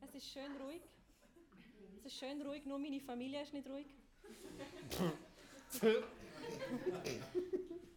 [0.00, 0.80] Es ist schön ruhig.
[1.98, 3.86] Es ist schön ruhig, nur meine Familie ist nicht ruhig.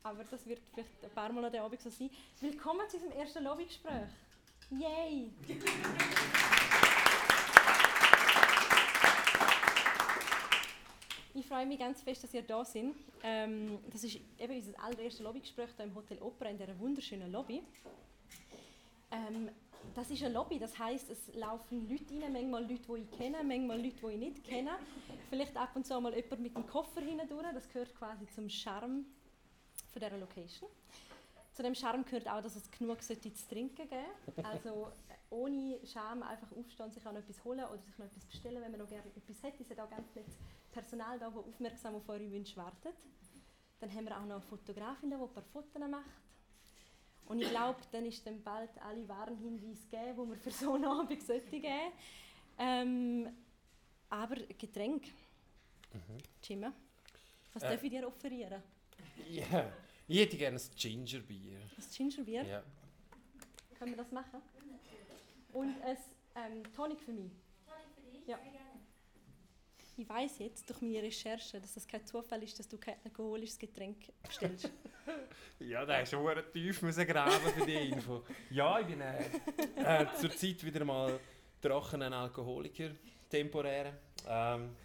[0.03, 2.09] Aber das wird vielleicht ein paar der Abend so sein.
[2.39, 4.09] Willkommen zu unserem ersten Lobbygespräch.
[4.71, 5.31] Yay!
[11.33, 12.95] Ich freue mich ganz fest, dass ihr da sind.
[13.23, 17.61] Ähm, das ist eben unser allererstes Lobbygespräch hier im Hotel Opera in dieser wunderschönen Lobby.
[19.11, 19.49] Ähm,
[19.95, 23.43] das ist eine Lobby, das heißt, es laufen Leute rein, manchmal Leute, die ich kenne,
[23.43, 24.71] manchmal Leute, die ich nicht kenne.
[25.29, 27.53] Vielleicht ab und zu mal jemand mit dem Koffer hindurch.
[27.53, 29.05] Das gehört quasi zum Charme
[29.91, 30.69] von dieser Location.
[31.53, 33.15] Zu dem Charme gehört auch, dass es genug zu
[33.49, 34.87] trinken geben Also
[35.29, 38.71] ohne Scham einfach aufstehen und sich noch etwas holen oder sich noch etwas bestellen, wenn
[38.71, 39.63] man noch gerne etwas hätte.
[39.63, 40.37] Es hat auch ganz nettes
[40.71, 42.95] Personal da, das aufmerksam auf eure Wünsche wartet.
[43.79, 46.30] Dann haben wir auch noch eine Fotografin die ein paar Fotos macht.
[47.31, 50.83] Und ich glaube, dann ist dann bald alle Warnhinweise geben, die wir für so einen
[50.83, 51.93] Abend geben
[52.57, 53.29] ähm,
[54.09, 55.05] Aber Getränk.
[55.93, 56.17] Mhm.
[56.43, 56.67] Jimmy,
[57.53, 57.69] was äh.
[57.69, 58.61] darf ich dir offerieren?
[59.29, 59.71] Ja, yeah.
[60.09, 61.59] ich hätte gerne ein Gingerbier.
[61.77, 62.43] Ein Gingerbier?
[62.43, 62.63] Ja.
[63.79, 64.41] Können wir das machen?
[65.53, 65.97] Und ein
[66.35, 67.31] ähm, Tonic für mich.
[67.65, 68.27] Tonic für dich?
[68.27, 68.39] Ja.
[69.97, 73.59] Ich weiß jetzt durch meine Recherche, dass das kein Zufall ist, dass du kein alkoholisches
[73.59, 74.71] Getränk bestellst.
[75.59, 78.23] ja, da hast du schon tief müssen graben für die Info.
[78.49, 79.25] Ja, ich bin äh,
[79.75, 81.19] äh, zurzeit wieder mal
[81.61, 82.91] trockener Alkoholiker,
[83.29, 83.93] temporär.
[84.27, 84.75] Ähm,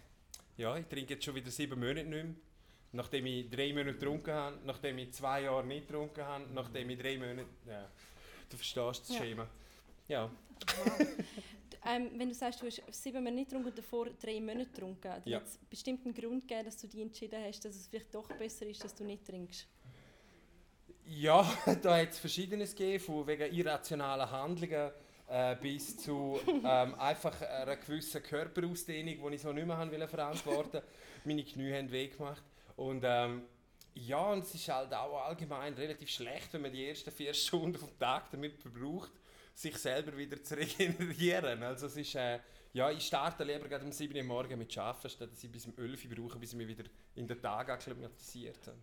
[0.57, 2.35] ja, ich trinke jetzt schon wieder sieben Monate nicht mehr.
[2.93, 6.99] Nachdem ich drei Monate getrunken habe, nachdem ich zwei Jahre nicht getrunken habe, nachdem ich
[6.99, 7.47] drei Monate...
[7.67, 7.89] Ja,
[8.49, 9.23] du verstehst das ja.
[9.23, 9.49] Schema.
[10.09, 10.31] Ja.
[11.87, 15.03] ähm, wenn du sagst, du hast sieben Monate nicht getrunken und davor drei Monate getrunken,
[15.03, 15.39] dann ja.
[15.39, 18.29] hat es bestimmt einen Grund gegeben, dass du dich entschieden hast, dass es vielleicht doch
[18.29, 19.67] besser ist, dass du nicht trinkst.
[21.07, 21.43] Ja,
[21.83, 24.91] da hat es Verschiedenes gegeben, von wegen irrationalen Handlungen
[25.29, 30.83] äh, bis zu ähm, einfach einer gewissen Körperausdehnung, die ich so nicht mehr haben verantworten
[31.25, 32.43] Meine Knie haben weh gemacht.
[32.77, 33.43] Und ähm,
[33.95, 37.79] ja, und es ist halt auch allgemein relativ schlecht, wenn man die ersten vier Stunden
[37.79, 39.11] vom Tag damit verbraucht,
[39.57, 41.63] sich selber wieder zu regenerieren.
[41.63, 42.41] Also es ist, äh,
[42.75, 45.67] ja, ich starte lieber gerade um 7 Uhr morgens mit Arbeiten, statt dass ich bis
[45.67, 46.85] um 11 Uhr brauche, bis ich mich wieder
[47.15, 48.77] in den Tag akklimatisiert habe.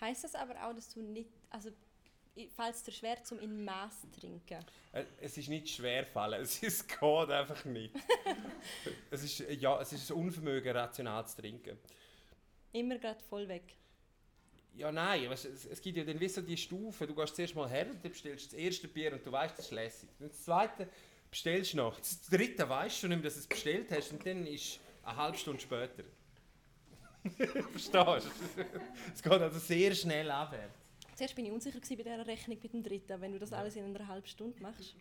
[0.00, 1.70] Heißt das aber auch, dass du nicht, also
[2.34, 4.58] fällt es dir schwer, zum in Maß zu trinken?
[4.92, 7.94] Äh, es ist nicht schwer fallen, es, ist, geht einfach nicht.
[9.10, 11.78] es, ist, ja, es ist ein Unvermögen, rational zu trinken.
[12.72, 13.74] Immer gerade voll weg?
[14.74, 17.06] Ja, nein, weißt, es, es gibt ja dann wie so die Stufen.
[17.06, 19.72] Du gehst zuerst mal her und bestellst das erste Bier und du weißt, das ist
[19.72, 20.08] lässig.
[20.18, 20.88] Und das zweite
[21.30, 21.98] bestellst du noch.
[21.98, 25.16] Das dritte weißt du nicht mehr, dass du es bestellt hast und dann ist eine
[25.16, 26.04] halbe Stunde später.
[27.70, 28.64] Verstehst du?
[29.14, 30.78] Es geht also sehr schnell abwärts.
[31.14, 33.20] Zuerst bin ich unsicher bei dieser Rechnung mit dem dritten.
[33.20, 34.96] Wenn du das alles in einer halben Stunde machst.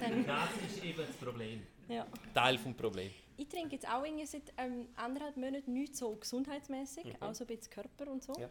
[0.00, 1.62] Dann das ist eben das Problem.
[1.88, 2.06] Ja.
[2.34, 3.12] Teil des Problems.
[3.36, 7.16] Ich trinke jetzt auch seit ähm, anderthalb Monaten nicht so gesundheitsmäßig, mhm.
[7.20, 8.34] auch so ein bisschen Körper und so.
[8.38, 8.48] Ja.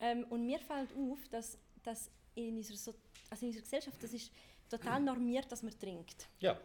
[0.00, 2.94] Ähm, und mir fällt auf, dass, dass in, unserer so
[3.30, 4.32] also in unserer Gesellschaft das ist
[4.68, 6.28] total normiert, dass man trinkt.
[6.40, 6.58] Ja.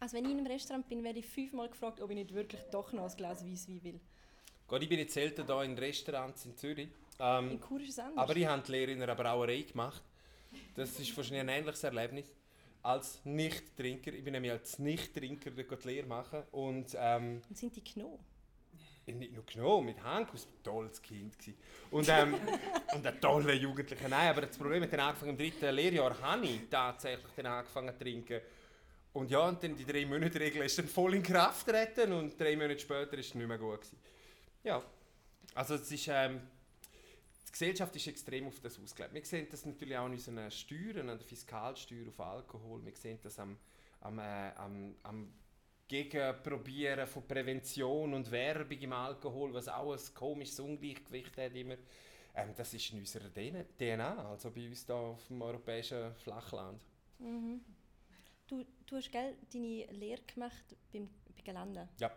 [0.00, 2.60] Also wenn ich in einem Restaurant bin, werde ich fünfmal gefragt, ob ich nicht wirklich
[2.72, 4.00] doch noch ein Glas Weisswein will.
[4.66, 6.88] Gott, ich bin jetzt selten hier in Restaurants in Zürich.
[7.20, 8.18] Ähm, in Chur ist es anders.
[8.18, 10.02] Aber ich habe die Lehre in einer Brauerei gemacht.
[10.74, 12.26] Das ist wahrscheinlich ein ähnliches Erlebnis
[12.82, 14.12] als Nicht-Trinker.
[14.12, 16.42] Ich bin nämlich als Nicht-Trinker die Lehre machen.
[16.50, 18.18] Und, ähm, und sind die Kno?
[19.06, 21.36] Nicht nur Kno, mit Hank, ein tolles Kind.
[21.38, 21.58] Gewesen.
[21.90, 22.34] Und, ähm,
[22.94, 24.08] und ein toller Jugendlicher.
[24.08, 27.92] Nein, aber das Problem mit den Anfang im dritten Lehrjahr habe ich tatsächlich dann angefangen
[27.92, 28.40] zu trinken.
[29.12, 32.40] Und ja, und dann die drei Monate Regel ist dann voll in Kraft treten und
[32.40, 33.98] drei Monate später ist es nicht mehr gut gewesen.
[34.64, 34.82] Ja,
[35.54, 36.40] also es ist ähm,
[37.52, 39.12] die Gesellschaft ist extrem auf das ausgelegt.
[39.12, 42.82] Wir sehen das natürlich auch an unseren Steuern, an der Fiskalsteuer auf Alkohol.
[42.84, 43.58] Wir sehen das am,
[44.00, 45.34] am, äh, am, am
[45.86, 51.76] Gegenprobieren von Prävention und Werbung im Alkohol, was auch ein komisches Ungleichgewicht hat immer.
[52.34, 56.82] Ähm, das ist in unserer DNA, also bei uns hier auf dem europäischen Flachland.
[57.18, 57.60] Mhm.
[58.46, 61.86] Du, du hast gell, deine Lehre gemacht beim, bei Galanda?
[62.00, 62.10] Ja.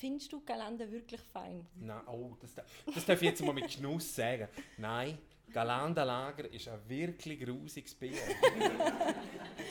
[0.00, 1.66] Findest du Galanda wirklich fein?
[1.74, 4.48] Nein, oh, das, das darf ich jetzt mal mit Genuss sagen.
[4.78, 5.18] Nein,
[5.52, 8.16] Galanda Lager ist ein wirklich grusiges Bier.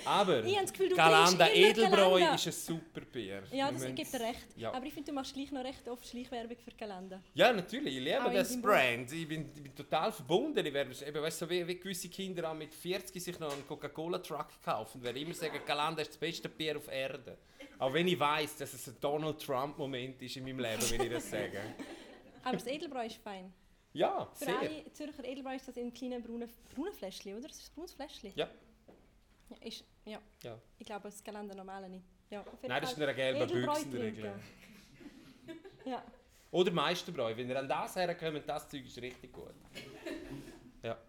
[0.06, 3.42] Aber Gefühl, Galanda Edelbräu ist ein super Bier.
[3.52, 4.46] Ja, das gibt dir recht.
[4.56, 4.72] Ja.
[4.72, 7.24] Aber ich finde, du machst gleich noch recht oft Schleichwerbung für Galanda.
[7.34, 7.98] Ja, natürlich.
[7.98, 9.12] Ich liebe das Brand.
[9.12, 10.64] Ich bin, ich bin, total verbunden.
[10.64, 14.62] Ich werde, eben, weißt, so wie, wie gewisse Kinder mit 40 sich noch einen Coca-Cola-Truck
[14.64, 17.36] kaufen werde immer sagen, Galanda ist das beste Bier auf Erde.
[17.80, 21.10] Auch wenn ich weiß, dass es ein Donald Trump-Moment ist in meinem Leben, wenn ich
[21.12, 21.62] das sage.
[22.44, 23.52] Aber das Edelbräu ist fein.
[23.94, 24.60] Ja, Für sehr.
[24.60, 27.48] alle Zürcher Edelbräu ist das in kleinen braunen, braunen Fläschchen, oder?
[27.48, 28.32] Das ist ein braunes Fläschchen.
[28.36, 28.48] Ja.
[29.50, 30.20] Ja, ist, ja.
[30.44, 30.60] Ja.
[30.78, 32.06] Ich glaube, das Kalender normale nicht.
[32.30, 34.22] Ja, Nein, das ist eine gelbe Büchse in der Regel.
[34.22, 35.60] trinken.
[35.86, 36.04] Ja,
[36.52, 37.36] Oder Meisterbräu.
[37.36, 39.54] Wenn ihr an das herkommt, das Zeug ist richtig gut.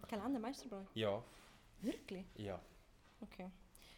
[0.08, 0.82] Kalender Meisterbräu.
[0.94, 1.22] Ja,
[1.82, 2.24] Wirklich?
[2.38, 2.58] ja.
[3.20, 3.50] Okay.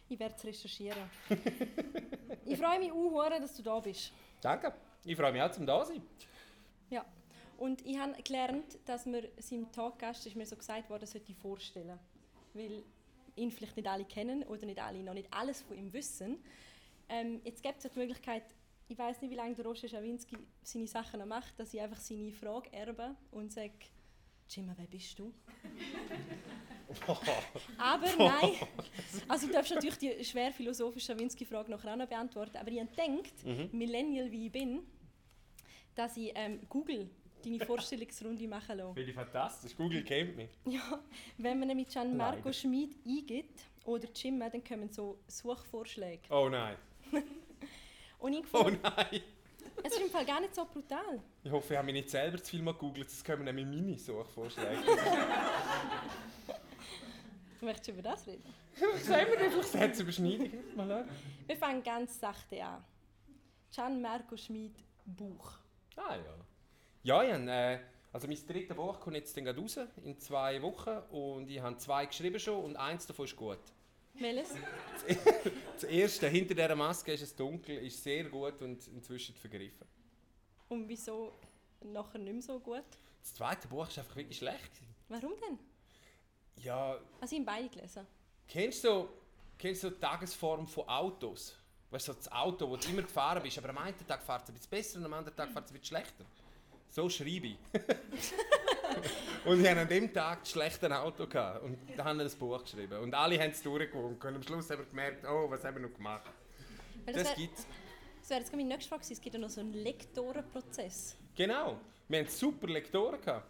[0.09, 1.09] Ich werde es recherchieren.
[2.45, 4.11] ich freue mich auch, dass du da bist.
[4.41, 4.73] Danke.
[5.05, 6.01] Ich freue mich auch, zum da sein.
[6.89, 7.05] Ja.
[7.57, 11.99] Und ich habe gelernt, dass man seinem Talkgast, ist mir so gesagt worden, sollte vorstellen.
[12.53, 12.83] Weil
[13.35, 16.37] ihn vielleicht nicht alle kennen oder nicht alle noch nicht alles von ihm wissen.
[17.09, 18.43] Ähm, jetzt gibt es die Möglichkeit,
[18.87, 21.99] ich weiß nicht, wie lange der Roger Schawinski seine Sachen noch macht, dass ich einfach
[21.99, 23.71] seine Frage erbe und sage,
[24.49, 25.33] Jimmy, wer bist du?
[27.77, 28.51] Aber nein,
[29.27, 32.89] also du darfst natürlich die schwer philosophische Schawinski-Frage nachher auch noch beantworten, aber ich habe
[32.89, 33.69] gedacht, Mhm.
[33.71, 34.83] Millennial wie ich bin,
[35.95, 37.09] dass ich ähm, Google
[37.43, 38.93] deine Vorstellungsrunde machen lasse.
[38.93, 39.75] Finde ich fantastisch.
[39.75, 40.49] Google kennt mich.
[40.65, 40.99] Ja,
[41.37, 42.53] wenn man nämlich Gianmarco Leider.
[42.53, 46.21] Schmid eingibt oder Jim, dann kommen so Suchvorschläge.
[46.29, 46.75] Oh nein.
[48.19, 49.21] Und ich Oh nein.
[49.83, 51.21] es ist im Fall gar nicht so brutal.
[51.43, 53.97] Ich hoffe, ich habe mich nicht selber zu viel mal gegoogelt, sonst kommen nämlich meine
[53.97, 54.79] Suchvorschläge.
[57.63, 58.43] Möchtest du über das reden?
[58.75, 59.73] Sehen wir einfach?
[60.75, 61.09] Mal schauen.
[61.47, 62.83] Wir fangen ganz sachte an.
[63.73, 64.75] Gianmarco Schmid
[65.05, 65.53] Buch.
[65.95, 66.35] Ah ja.
[67.03, 67.79] Ja, ich habe, äh,
[68.11, 70.97] also mein drittes Buch kommt jetzt dann gerade raus, in zwei Wochen.
[71.11, 73.59] Und ich habe zwei geschrieben schon und eins davon ist gut.
[74.15, 74.49] Welches?
[75.73, 79.87] Das erste, hinter dieser Maske ist es dunkel, ist sehr gut und inzwischen vergriffen.
[80.69, 81.33] Und wieso
[81.81, 82.85] nachher nicht mehr so gut?
[83.21, 84.73] Das zweite Buch ist einfach wirklich schlecht.
[84.75, 84.95] gewesen.
[85.09, 85.59] Warum denn?
[86.57, 88.05] Ja, Also ich habe beide gelesen.
[88.47, 89.09] kennst du,
[89.57, 91.55] kennst du die Tagesform von Autos?
[91.91, 94.49] Weißt du, das Auto, wo du immer gefahren bist, aber am einen Tag fährt es
[94.49, 96.25] ein bisschen besser und am anderen Tag fährt es ein bisschen schlechter.
[96.89, 97.57] So schreibe ich.
[99.45, 102.31] und ich hatte an dem Tag das schlechte Auto gehabt und da haben wir ein
[102.37, 102.99] Buch geschrieben.
[102.99, 105.87] Und alle haben es durchgewunken und am Schluss haben wir gemerkt, oh, was haben wir
[105.87, 106.31] noch gemacht?
[107.05, 107.67] Weil Das wär- gibt's.
[108.21, 109.03] Das wäre jetzt meine nächste Frage.
[109.11, 111.17] Es gibt ja noch so einen Lektorenprozess.
[111.35, 111.77] Genau.
[112.07, 113.47] Wir hatten super Lektoren gehabt.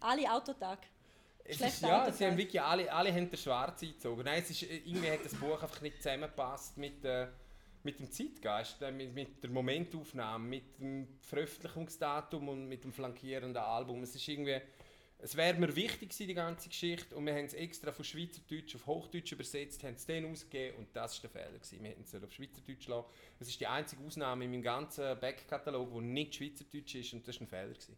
[0.00, 0.78] Alle Autotag.
[1.48, 4.24] Es ist, ja, sie haben wirklich alle, alle haben den Schwarz eingezogen.
[4.24, 7.28] Nein, es ist, äh, irgendwie hat das Buch einfach nicht zusammengepasst mit, äh,
[7.82, 13.62] mit dem Zeitgeist, äh, mit, mit der Momentaufnahme, mit dem Veröffentlichungsdatum und mit dem flankierenden
[13.62, 14.02] Album.
[14.02, 14.60] Es ist irgendwie,
[15.18, 18.74] es wäre mir wichtig gewesen, die ganze Geschichte, und wir haben es extra von Schweizerdeutsch
[18.76, 21.58] auf Hochdeutsch übersetzt, haben es dann ausgegeben und das war der Fehler.
[21.58, 21.82] Gewesen.
[21.82, 23.08] Wir hätten es auf Schweizerdeutsch lassen.
[23.40, 27.36] Es ist die einzige Ausnahme in meinem ganzen Backkatalog, wo nicht Schweizerdeutsch ist und das
[27.36, 27.72] war ein Fehler.
[27.72, 27.96] Gewesen.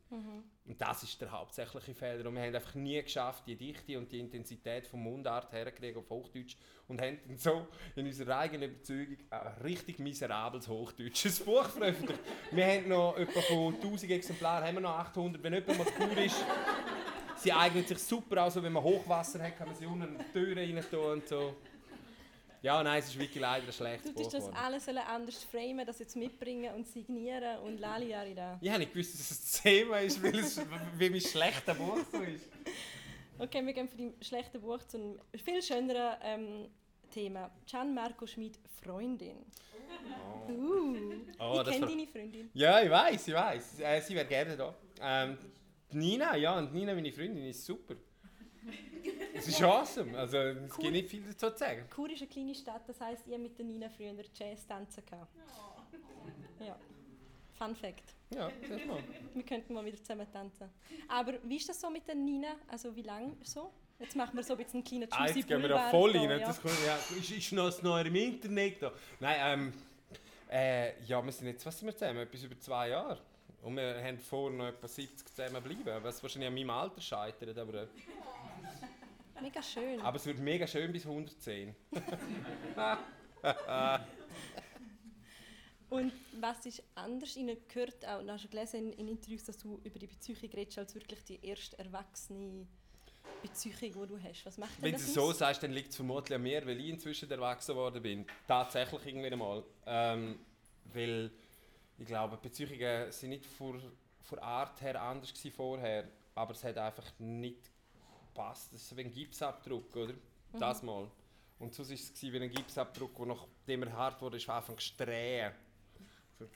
[0.65, 2.29] Und das ist der hauptsächliche Fehler.
[2.29, 6.11] Und wir haben einfach nie geschafft, die Dichte und die Intensität vom Mundart herzukriegen auf
[6.11, 6.56] Hochdeutsch.
[6.87, 12.21] Und haben dann so in unserer eigenen Überzeugung ein richtig miserables hochdeutsches Buch veröffentlicht.
[12.53, 15.43] wir haben noch etwa von 1000 Exemplaren, haben wir noch 800.
[15.43, 16.44] Wenn jemand mal cool ist,
[17.38, 18.43] sie eignet sich super.
[18.43, 21.29] Also wenn man Hochwasser hat, kann man sie unten in die Türen rein tun und
[21.29, 21.55] so.
[22.61, 25.87] Ja, nein, es ist wirklich leider ein schlechtes Du Buch tust das alles anders framen,
[25.87, 28.58] das jetzt mitbringen und signieren und lali lali da.
[28.61, 30.61] Ich habe nicht gewusst, dass es das Thema ist, weil es
[30.96, 32.49] wie mein schlechtes Buch so ist.
[33.38, 36.69] Okay, wir gehen von dem schlechten Buch zu einem viel schöneren ähm,
[37.11, 37.50] Thema.
[37.64, 39.37] Gianmarco Schmid, Freundin.
[40.49, 40.96] Uh,
[41.38, 42.50] Oh, ich kenne deine Freundin.
[42.52, 43.81] Ja, ich weiß, ich weiß.
[43.81, 44.75] Äh, sie wäre gerne da.
[45.00, 45.38] Ähm,
[45.93, 47.94] die Nina, ja, und Nina, meine Freundin, ist super.
[49.35, 50.17] Es ist awesome.
[50.19, 50.83] Also, es Cool.
[50.83, 51.85] gibt nicht viel dazu zu sagen.
[51.95, 55.33] Chur ist eine kleine Stadt, das heisst, habe mit der Nina früher Jazz tanzen gehabt.
[56.61, 56.76] Ja.
[57.54, 58.14] Fun Fact.
[58.35, 59.02] Ja, sag mal.
[59.35, 60.68] Wir könnten mal wieder zusammen tanzen.
[61.09, 62.57] Aber wie ist das so mit der Nina?
[62.68, 63.73] Also wie lange so?
[63.99, 66.12] Jetzt machen wir so ein bisschen einen kleinen Ah, Juicy jetzt gehen wir da voll
[66.12, 66.30] da, rein.
[66.30, 66.38] ja.
[66.47, 68.92] Das kommt, ja, ist, ist noch das Neue im Internet da?
[69.18, 69.73] Nein, ähm,
[70.50, 72.18] äh, ja, wir sind jetzt, was sind wir zusammen?
[72.21, 73.18] Etwas über zwei Jahre.
[73.62, 77.59] Und wir haben vor, noch etwa 70 zusammen bleiben, was wahrscheinlich an meinem Alter scheitert,
[77.59, 77.87] aber, äh,
[79.41, 80.00] Mega schön.
[80.00, 81.75] aber es wird mega schön bis 110.
[85.91, 87.35] Und was ist anders?
[87.37, 90.38] Habe gehört, auch und hast du gelesen in, in Interviews, dass du über die Beziehung
[90.53, 92.67] redest als wirklich die erste erwachsene
[93.41, 94.45] Beziehung, die du hast.
[94.45, 96.88] Was macht Wenn du es so sagst, dann liegt es vermutlich an mir, weil ich
[96.88, 98.27] inzwischen erwachsen worden bin.
[98.47, 99.65] Tatsächlich irgendwie einmal.
[99.87, 100.38] Ähm,
[100.93, 101.31] weil
[101.99, 103.83] ich glaube, Beziehungen sind nicht von,
[104.23, 107.71] von Art her anders gewesen vorher, aber es hat einfach nicht
[108.28, 108.73] gepasst.
[108.73, 110.12] Das ist wie ein Gipsabdruck, oder?
[110.12, 110.59] Mhm.
[110.59, 111.11] Das mal.
[111.59, 114.95] Und sonst war es wie ein Gipsabdruck, der nachdem er hart wurde, ist anfangen zu.
[116.38, 116.47] So.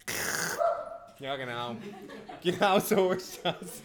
[1.19, 1.77] Ja, genau.
[2.43, 3.83] genau so ist das.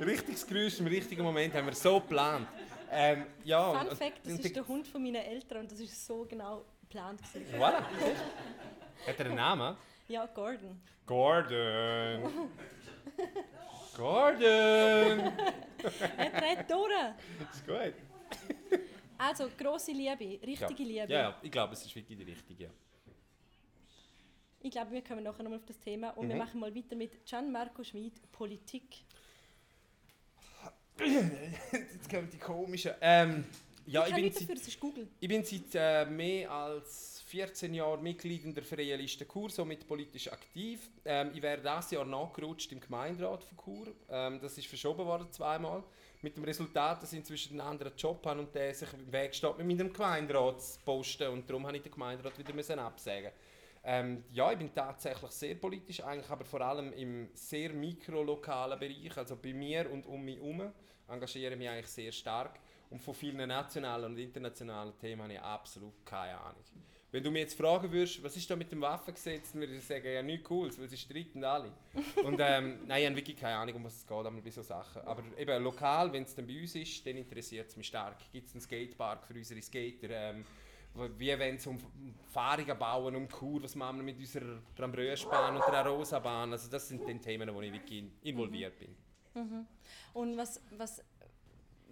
[0.00, 2.48] Richtiges Geräusch im richtigen Moment haben wir so geplant.
[2.90, 6.24] Ähm, ja, Fun Fact, das ist der Hund von meinen Eltern und das ist so
[6.24, 7.20] genau geplant.
[7.20, 7.54] gewesen.
[7.54, 7.82] Voilà.
[9.06, 9.76] Hat er einen Namen?
[10.08, 10.80] Ja, Gordon.
[11.06, 12.50] Gordon.
[13.96, 15.32] Gordon.
[16.16, 17.52] Er dreht durch.
[17.52, 17.94] Ist gut.
[19.16, 20.88] Also, grosse Liebe, richtige ja.
[21.04, 21.12] Liebe.
[21.12, 22.64] Ja, ja, ich glaube, es ist wirklich die richtige.
[22.64, 22.70] Ja.
[24.60, 26.40] Ich glaube, wir kommen nachher nochmal auf das Thema und wir Mhm.
[26.40, 29.04] machen mal weiter mit Gianmarco Schmid, Politik.
[30.98, 32.92] Jetzt kommen die komischen.
[33.00, 33.44] Ähm,
[33.86, 35.08] ja, ich ich bin, nichts seit, es ist Google.
[35.20, 39.86] ich bin seit äh, mehr als 14 Jahren Mitglied in der Freien Liste Chur, somit
[39.86, 40.88] politisch aktiv.
[41.04, 43.86] Ähm, ich wäre dieses Jahr nachgerutscht im Gemeinderat von Chur.
[44.08, 45.84] Ähm, das ist verschoben worden zweimal.
[46.22, 49.34] Mit dem Resultat, dass ich inzwischen einen anderen Job habe und der sich im Weg
[49.34, 51.28] steht mit meinem Gemeinderatsposten.
[51.28, 53.30] Und darum habe ich den Gemeinderat wieder müssen absagen
[53.84, 59.18] ähm, Ja, ich bin tatsächlich sehr politisch, eigentlich aber vor allem im sehr mikrolokalen Bereich,
[59.18, 60.72] also bei mir und um mich herum,
[61.06, 62.58] engagiere ich mich eigentlich sehr stark.
[62.88, 66.64] Und von vielen nationalen und internationalen Themen habe ich absolut keine Ahnung.
[67.10, 69.84] Wenn du mir jetzt fragen würdest, was ist da mit dem Waffengesetz, dann würde ich
[69.84, 71.72] sagen, ja, nichts Cooles, weil sie streiten alle.
[72.22, 74.68] Und ähm, nein, ich habe wirklich keine Ahnung, um was es geht, einmal bei solchen
[74.68, 75.02] Sachen.
[75.02, 78.18] Aber eben lokal, wenn es dann bei uns ist, dann interessiert es mich stark.
[78.30, 80.10] Gibt es einen Skatepark für unsere Skater?
[80.10, 80.44] Ähm,
[81.16, 81.78] wie wenn es um
[82.30, 86.52] Fahrungen bauen, um Kur, was machen wir mit unserer Trambröschbahn und der Rosa-Bahn.
[86.52, 88.94] Also das sind die Themen, wo ich wirklich involviert bin.
[90.12, 91.04] Und was, was,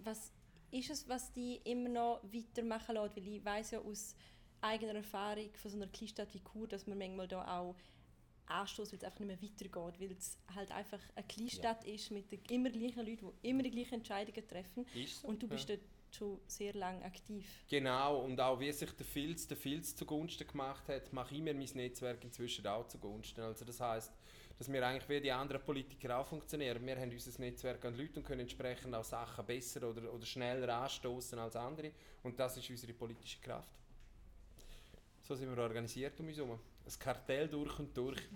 [0.03, 0.31] was
[0.71, 3.15] ist es, was die immer noch weitermachen lässt?
[3.15, 4.15] Weil ich weiß ja aus
[4.61, 7.75] eigener Erfahrung von so einer Kleinstadt wie Chur, dass man manchmal da auch
[8.47, 12.31] anstoßt, weil es einfach nicht mehr weitergeht, weil es halt einfach eine Kleinstadt ist mit
[12.31, 14.85] den immer gleichen Leuten, die immer die gleichen Entscheidungen treffen.
[15.05, 15.27] So?
[15.27, 15.75] Und du bist ja.
[15.75, 17.45] dort schon sehr lange aktiv.
[17.69, 21.53] Genau, und auch wie sich der Filz, der Filz zugunsten gemacht hat, mache ich mir
[21.53, 23.41] mein Netzwerk inzwischen auch zugunsten.
[23.41, 24.13] Also das heißt,
[24.57, 26.83] dass wir eigentlich wie die anderen Politiker auch funktionieren.
[26.85, 30.73] Wir haben unser Netzwerk an Leute und können entsprechend auch Sachen besser oder, oder schneller
[30.81, 31.91] anstoßen als andere.
[32.23, 33.71] Und das ist unsere politische Kraft.
[35.27, 36.57] So sind wir organisiert um uns herum.
[36.85, 38.17] Ein Kartell durch und durch.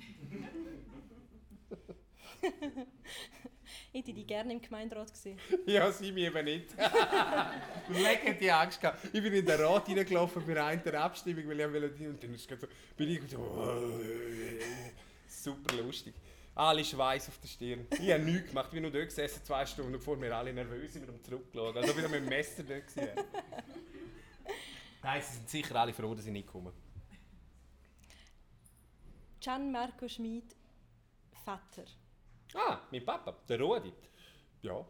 [3.93, 5.37] Ich hätte die gerne im Gemeinderat gesehen.
[5.65, 6.71] Ja, sie mir eben nicht.
[7.89, 9.05] Lecker die Angst gehabt.
[9.05, 12.51] Ich bin in den Rat reingelaufen bei einer Abstimmung, weil ich wollte und dann ist
[12.51, 12.67] es so,
[12.97, 13.91] bin ich so,
[15.27, 16.13] super lustig.
[16.55, 17.87] Alle Schweiß auf der Stirn.
[17.91, 20.91] Ich habe nichts gemacht, ich bin nur dort gesessen, zwei Stunden, bevor wir alle nervös
[20.91, 21.77] sind und zurückgeschaut.
[21.77, 23.11] Also wieder mit dem Messer dort gewesen.
[25.03, 26.73] Nein, sie sind sicher alle froh, dass ich nicht komme.
[29.39, 30.55] Gianmarco Schmid,
[31.43, 31.85] Vater.
[32.53, 33.91] Ah, mein Papa, der Rudi.
[34.61, 34.85] Ja.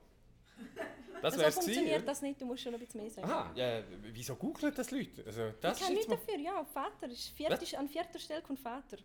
[1.21, 2.05] Das so wäre es funktioniert gewesen.
[2.05, 3.29] das nicht, du musst schon noch ein bisschen mehr sagen.
[3.29, 5.23] Aha, ja, wieso googeln das Leute?
[5.25, 7.07] Also, das ich kann nichts dafür, ja, Vater.
[7.07, 8.97] Ist vierte, an vierter Stelle kommt Vater.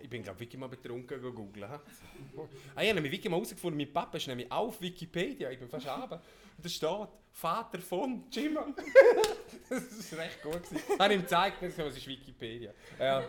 [0.00, 1.64] Ich bin glaube wirklich mal betrunken gegoogelt.
[1.64, 1.80] Ah,
[2.82, 5.86] ich habe nämlich wirklich mal herausgefunden, mein Papa ist nämlich auf Wikipedia, ich bin fast
[5.86, 6.22] runter.
[6.58, 8.66] Da steht Vater von Jimma.
[9.68, 10.62] das war recht gut.
[10.62, 10.98] Gewesen.
[10.98, 12.72] Habe ihm gezeigt, das ist Wikipedia.
[12.98, 13.22] Ja.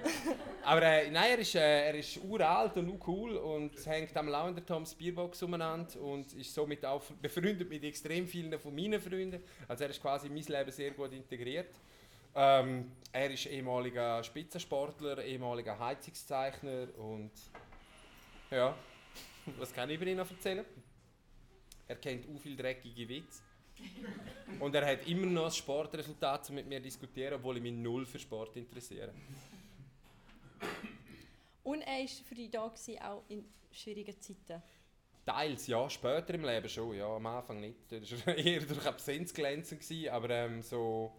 [0.63, 4.47] Aber äh, nein, er ist, äh, er ist uralt und cool und hängt am auch
[4.47, 9.01] in der Toms Bierbox umeinander und ist somit auch befreundet mit extrem vielen von meinen
[9.01, 9.43] Freunden.
[9.67, 11.75] Also er ist quasi in mein Leben sehr gut integriert.
[12.39, 17.31] Ähm, er ist ehemaliger Spitzensportler, ehemaliger Heizungszeichner und
[18.51, 18.77] ja,
[19.57, 20.63] was kann ich über ihn noch erzählen?
[21.87, 23.41] Er kennt auch viel dreckige Witze.
[24.59, 27.73] Und er hat immer noch das Sportresultat, um mit mir zu diskutieren, obwohl ich mich
[27.73, 29.11] null für Sport interessiere.
[31.63, 34.61] Und er war für dich da, auch in schwierigen Zeiten.
[35.25, 37.79] Teils ja, später im Leben schon, ja, am Anfang nicht.
[37.89, 41.11] Das war eher durch Absenz glänzend, aber ähm, so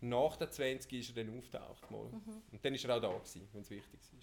[0.00, 1.90] nach der 20 ist er dann auftaucht.
[1.90, 2.00] Mal.
[2.00, 4.20] Und dann war er auch da, wenn es wichtig war.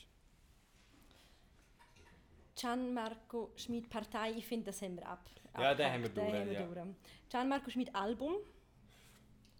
[2.55, 5.29] Gianmarco Schmid Partei, ich finde, das haben wir ab.
[5.57, 6.65] Ja, den haben wir den durch, haben wir ja.
[6.65, 6.87] durch.
[7.29, 8.35] Gianmarco Schmid Album.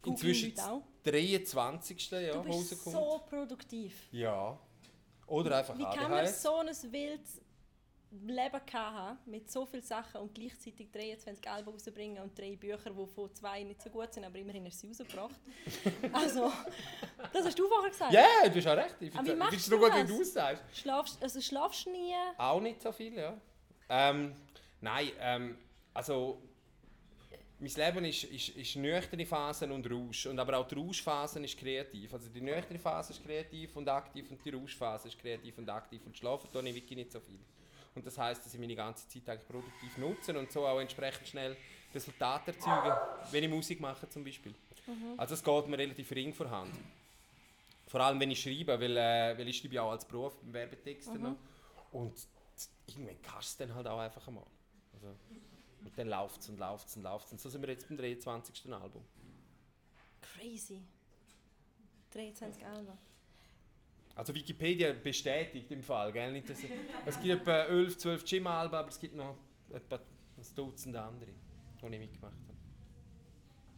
[0.01, 0.83] Googeln Inzwischen auch.
[1.03, 2.11] 23.
[2.11, 2.95] Ja, Du bist rauskommt.
[2.95, 4.07] so produktiv.
[4.11, 4.57] Ja.
[5.27, 7.41] Oder einfach Wie kann man so ein wildes
[8.25, 13.07] Leben haben mit so vielen Sachen und gleichzeitig 23 Alben rausbringen und drei Bücher, die
[13.07, 15.39] von zwei nicht so gut sind, aber immerhin hast du sie rausgebracht.
[16.13, 16.51] also,
[17.33, 18.13] das hast du vorher gesagt.
[18.13, 18.95] Ja, yeah, du hast auch recht.
[18.99, 20.63] Ich Aber wie finde machst es du gut, wie du es sagst.
[20.73, 22.13] Schlafst, also schlafst du nie?
[22.37, 23.37] Auch nicht so viel, ja.
[23.89, 24.33] Ähm,
[24.81, 25.57] nein, ähm,
[25.93, 26.41] also
[27.59, 30.25] mein Leben ist, ist, ist nüchterne Phasen und Rausch.
[30.25, 32.13] Und aber auch die Rauschphase ist kreativ.
[32.13, 36.01] Also die nüchterne Phase ist kreativ und aktiv und die Rauschphase ist kreativ und aktiv.
[36.05, 37.39] Und schlafen tue ich wirklich nicht so viel.
[37.95, 41.27] Und das heißt, dass ich meine ganze Zeit eigentlich produktiv nutze und so auch entsprechend
[41.27, 41.55] schnell
[41.93, 42.97] Resultate erzeuge,
[43.31, 44.53] wenn ich Musik mache zum Beispiel.
[45.17, 46.73] Also es geht mir relativ ring vorhand.
[47.87, 51.17] Vor allem wenn ich schreibe, weil, äh, weil ich schreibe ja auch als Beruf Werbetexte
[51.17, 51.37] noch.
[51.91, 52.13] Und
[52.87, 54.45] irgendwann kannst du es dann halt auch einfach einmal.
[54.93, 57.31] Also, und dann läuft es und läuft es und läuft es.
[57.31, 58.73] Und so sind wir jetzt beim 23.
[58.73, 59.05] Album.
[60.21, 60.81] Crazy.
[62.11, 62.97] 23 Alben.
[64.15, 66.31] Also Wikipedia bestätigt im Fall, gell?
[66.31, 66.59] Nicht, dass,
[67.05, 69.35] es gibt etwa 11, 12 Gym-Alben, aber es gibt noch
[69.73, 71.31] etwa ein Dutzend andere,
[71.81, 72.55] die ich mitgemacht habe.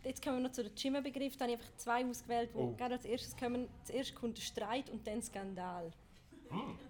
[0.04, 1.36] jetzt kommen wir noch zu den Chima-Begriff.
[1.38, 2.76] Da habe ich einfach zwei ausgewählt, die Oh.
[2.76, 3.68] gerade als erstes kommen.
[3.84, 5.92] Zuerst kommt der Streit und dann Skandal.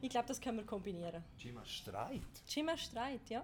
[0.02, 1.24] Ich glaube, das können wir kombinieren.
[1.38, 2.22] Chima Streit.
[2.48, 3.44] Chima-Streit, ja.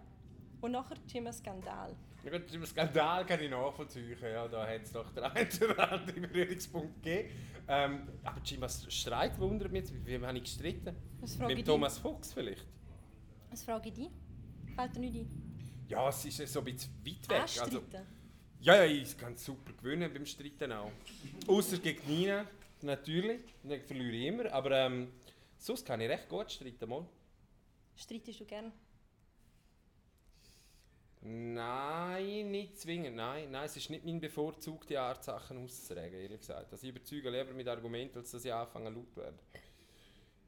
[0.61, 1.95] Und nachher Chima-Skandal.
[2.23, 4.17] Ja gut, den Skandal kann ich nachvollziehen.
[4.21, 7.29] Ja, da hat es doch den einen oder anderen Berührungspunkt gegeben.
[7.67, 10.05] Ähm, aber Chimas Streit wundert mich jetzt.
[10.05, 10.95] Wie habe ich gestritten?
[11.19, 12.65] Was frage Mit Thomas Fuchs vielleicht?
[13.49, 14.09] Was frage ich dich?
[14.75, 15.85] Fällt dir nicht ein?
[15.89, 17.41] Ja, es ist so ein bisschen weit weg.
[17.41, 18.07] Also, Anstreiten?
[18.61, 20.91] ja, ja, ich kann super gewinnen beim Streiten auch.
[21.47, 22.45] Außer gegen Nina,
[22.81, 23.41] natürlich.
[23.63, 24.51] Dann verliere ich immer.
[24.53, 25.11] Aber ähm,
[25.57, 26.89] sonst kann ich recht gut streiten.
[26.89, 27.05] Mal.
[27.95, 28.71] Streitest du gern?
[31.25, 33.15] Nein, nicht zwingend.
[33.15, 36.71] Nein, nein, es ist nicht meine bevorzugte Art, Sachen auszuregen, ehrlich gesagt.
[36.71, 39.39] Also ich überzeuge lieber mit Argumenten, als dass ich anfange laut zu werden.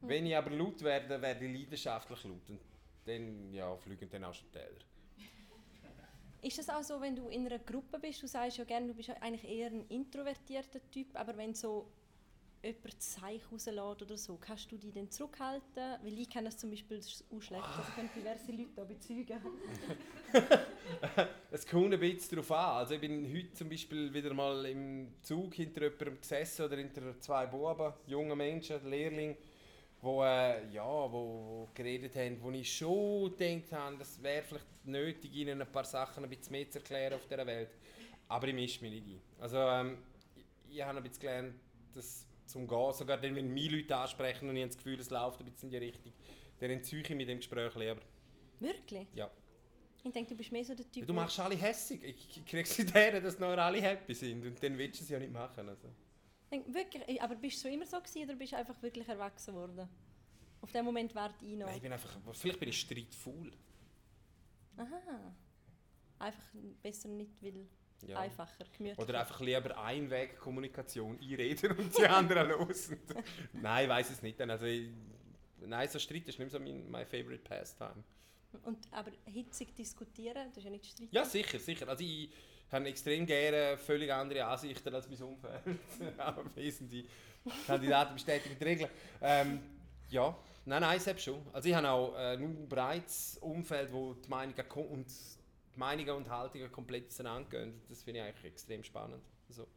[0.02, 2.50] Wenn ich aber laut werde, werde ich leidenschaftlich laut.
[2.50, 2.60] Und
[3.06, 4.82] dann ja, fliegen dann auch schon Teller.
[6.42, 8.94] Ist es auch so, wenn du in einer Gruppe bist, du sagst ja gerne, du
[8.94, 11.88] bist eigentlich eher ein introvertierter Typ, aber wenn so
[12.66, 15.98] jemand Zeich rauslässt oder so, kannst du dich dann zurückhalten?
[16.02, 19.40] Weil ich kenne das zum Beispiel auch schlecht, das können diverse Leute da bezeugen.
[21.52, 22.78] Es kommt ein bisschen darauf an.
[22.78, 27.20] Also ich bin heute zum Beispiel wieder mal im Zug hinter jemandem gesessen oder hinter
[27.22, 29.38] zwei Buben, jungen Menschen, Lehrling,
[30.02, 34.86] wo, äh, ja, wo, wo geredet haben, wo ich schon gedacht habe, das wäre vielleicht
[34.86, 37.70] nötig, ihnen ein paar Sachen ein bisschen mehr zu erklären auf dieser Welt.
[38.28, 39.22] Aber ich mische mich nicht ein.
[39.40, 39.98] Also ähm,
[40.36, 41.56] ich, ich habe ein bisschen gelernt,
[41.94, 45.10] das zum Gehen, sogar dann, wenn mich Leute ansprechen und ich habe das Gefühl, es
[45.10, 46.14] läuft ein bisschen in die Richtung,
[46.60, 48.02] dann entziehe ich mich dem Gespräch lieber.
[48.60, 49.08] Wirklich?
[49.14, 49.30] Ja.
[50.04, 52.04] Ich denke, du bist mehr so der Typ, Du machst alle hässig.
[52.04, 54.46] Ich krieg's in denen, dass noch alle happy sind.
[54.46, 55.68] Und dann willst du es ja nicht machen.
[55.68, 55.90] Also.
[56.68, 59.90] Wirklich, aber bist du schon immer so gewesen, oder bist du einfach wirklich erwachsen worden?
[60.62, 61.66] Auf den Moment warte ich noch.
[61.66, 63.52] Nein, ich bin einfach, vielleicht bin ich streitfaul.
[64.78, 65.36] Aha.
[66.20, 67.68] Einfach besser nicht, weil
[68.08, 68.20] Ja.
[68.20, 69.02] einfacher, gemütlicher.
[69.02, 72.76] Oder einfach lieber Einwegkommunikation einreden und die anderen hören.
[73.54, 74.40] nein, ich weiß es nicht.
[74.42, 74.90] Also, ich,
[75.62, 78.04] nein, so Streit ist nicht so mein my favorite pastime.
[78.64, 81.14] Und, aber hitzig diskutieren, das ist ja nicht streiten.
[81.16, 81.88] Ja, sicher, sicher.
[81.90, 82.30] Also ich
[82.72, 85.62] habe extrem gerne völlig andere Ansichten als mein Umfeld.
[86.18, 87.08] Aber wesentliche
[87.68, 88.90] Kandidaten bestätigen die Regeln.
[89.22, 89.60] Ähm,
[90.10, 91.42] ja, nein, nein, selbst schon.
[91.54, 95.08] Also ich habe auch äh, ein breites Umfeld, wo die Meinungen ko- und
[95.78, 97.82] Meinungen und Haltungen komplett auseinandergehen.
[97.90, 99.24] Das finde ich eigentlich extrem spannend.
[99.48, 99.68] Also,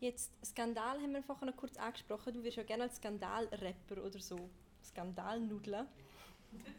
[0.00, 2.32] Jetzt, Skandal haben wir vorhin noch kurz angesprochen.
[2.32, 4.48] Du wirst ja gerne als Skandalrapper oder so.
[4.84, 5.88] Skandalnudler.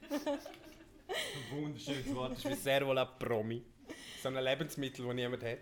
[0.10, 2.32] ein wunderschönes Wort.
[2.32, 3.62] Das ist wie sehr wohl ein Promi.
[4.24, 5.60] So ein Lebensmittel, das niemand hat.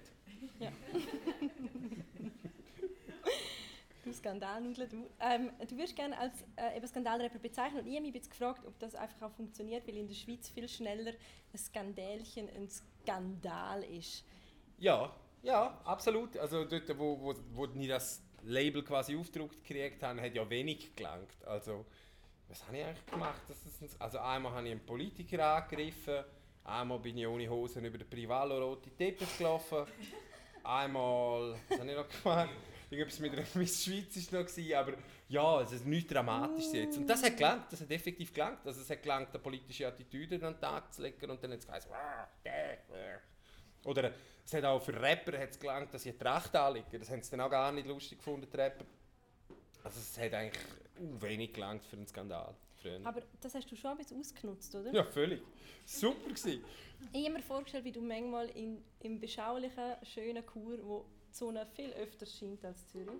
[4.07, 5.09] Du Skandalnudler, du.
[5.19, 7.83] Ähm, du wirst gerne als äh, Skandalrapper bezeichnet.
[7.83, 10.47] Und ich habe mich jetzt gefragt, ob das einfach auch funktioniert, weil in der Schweiz
[10.47, 14.23] viel schneller ein Skandälchen ein Skandal ist.
[14.77, 16.37] Ja, ja, absolut.
[16.37, 20.95] Also dort, wo, wo, wo ich das Label quasi aufgedruckt gekriegt habe, hat ja wenig
[20.95, 21.35] gelangt.
[21.45, 21.85] Also,
[22.47, 23.41] was habe ich eigentlich gemacht?
[23.99, 26.23] also einmal habe ich einen Politiker angegriffen,
[26.63, 29.85] einmal bin ich ohne Hosen über den Privalo rote Teppich gelaufen,
[30.63, 32.49] einmal, was habe ich noch gemacht?
[32.89, 34.93] Irgendwas mit einer Miss Schweiz war noch, gewesen, aber
[35.27, 36.97] ja, es ist nichts Dramatisches jetzt.
[36.97, 38.65] Und das hat gelangt, das hat effektiv gelangt.
[38.65, 41.59] Also es hat gelangt, eine politische Attitüde an den Tag zu legen und dann hat
[41.59, 43.19] es geheißen, «Ah, der, äh.»
[43.83, 44.11] Oder
[44.45, 46.99] es hat auch für Rapper hat's gelangt, dass sie Tracht anlegen.
[46.99, 48.85] Das haben sie dann auch gar nicht lustig gefunden, die Rapper.
[49.83, 50.63] Also es hat eigentlich
[50.97, 52.53] wenig gelangt für einen Skandal.
[52.81, 52.99] Früher.
[53.03, 54.91] Aber das hast du schon ein bisschen ausgenutzt, oder?
[54.93, 55.41] Ja, völlig.
[55.85, 56.63] Super gewesen.
[57.11, 61.05] Ich habe mir vorgestellt, wie du manchmal in, im beschaulichen, schönen Chur, wo
[61.37, 63.19] Sonne viel öfter scheint als Zürich,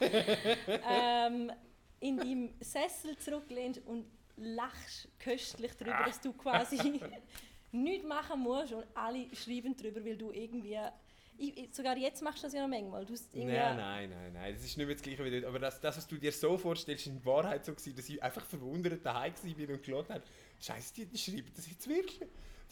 [0.88, 1.52] ähm,
[2.00, 4.06] in deinem Sessel zurücklehnst und
[4.36, 6.76] lachst köstlich darüber, dass du quasi
[7.72, 10.78] nichts machen musst und alle schreiben darüber, weil du irgendwie...
[11.36, 13.04] Ich, ich, sogar jetzt machst du das ja noch manchmal.
[13.04, 14.54] Du Nein, nein, nein, nein.
[14.54, 15.44] Das ist nicht mehr das Gleiche wie dort.
[15.46, 18.22] Aber das, das, was du dir so vorstellst, ist in Wahrheit so gewesen, dass ich
[18.22, 20.22] einfach verwundert daheim war und geschaut habe,
[20.60, 22.20] Scheiße, die, die schreiben das jetzt wirklich.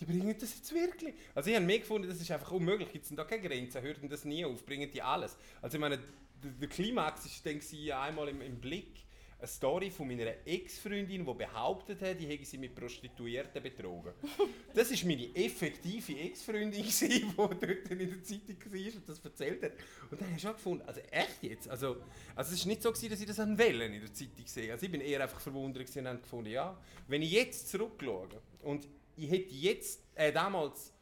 [0.03, 1.15] Die bringen das jetzt wirklich.
[1.33, 2.91] Also ich habe mir gefunden, das ist einfach unmöglich.
[2.91, 3.81] Gibt es denn da keine Grenzen?
[3.83, 4.67] Hört denn das nie auf?
[4.67, 5.37] Bringen die alles?
[5.61, 6.01] Also ich meine,
[6.43, 7.61] der, Klimax ist dann
[7.93, 9.05] einmal im, im Blick
[9.39, 14.13] eine Story von meiner Ex-Freundin, die behauptet hat, ich hätte sie mit Prostituierten betrogen.
[14.75, 19.73] Das war meine effektive Ex-Freundin, die dort in der Zeitung war und das erzählt hat.
[20.11, 21.69] Und dann habe ich schon gefunden, also echt jetzt?
[21.69, 21.97] Also,
[22.35, 24.73] also es war nicht so, gewesen, dass ich das an Wellen in der Zeitung sehe.
[24.73, 28.29] Also ich bin eher einfach verwundert und habe gefunden, ja, wenn ich jetzt zurückschaue
[28.63, 30.93] und ich hätte jetzt, äh, damals,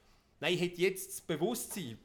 [0.40, 1.98] nein, ich hätte jetzt das Bewusstsein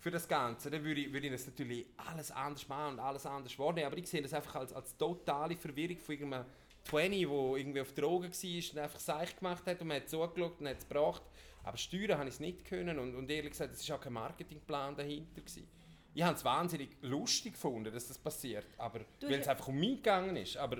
[0.00, 3.26] für das Ganze, dann würde ich, würde ich das natürlich alles anders machen und alles
[3.26, 3.86] anders wahrnehmen.
[3.86, 6.46] Aber ich sehe das einfach als, als totale Verwirrung von irgendeinem
[6.84, 10.60] 20, der irgendwie auf Drogen war und einfach Seich gemacht hat und man hat zugeschaut
[10.60, 11.22] und hat es gebracht.
[11.64, 14.12] Aber steuern habe ich es nicht können und, und ehrlich gesagt, es war auch kein
[14.12, 15.40] Marketingplan dahinter.
[15.40, 15.68] Gewesen.
[16.14, 19.96] Ich habe es wahnsinnig lustig gefunden, dass das passiert, aber weil es einfach um mich
[19.96, 20.56] gegangen ist.
[20.56, 20.78] Aber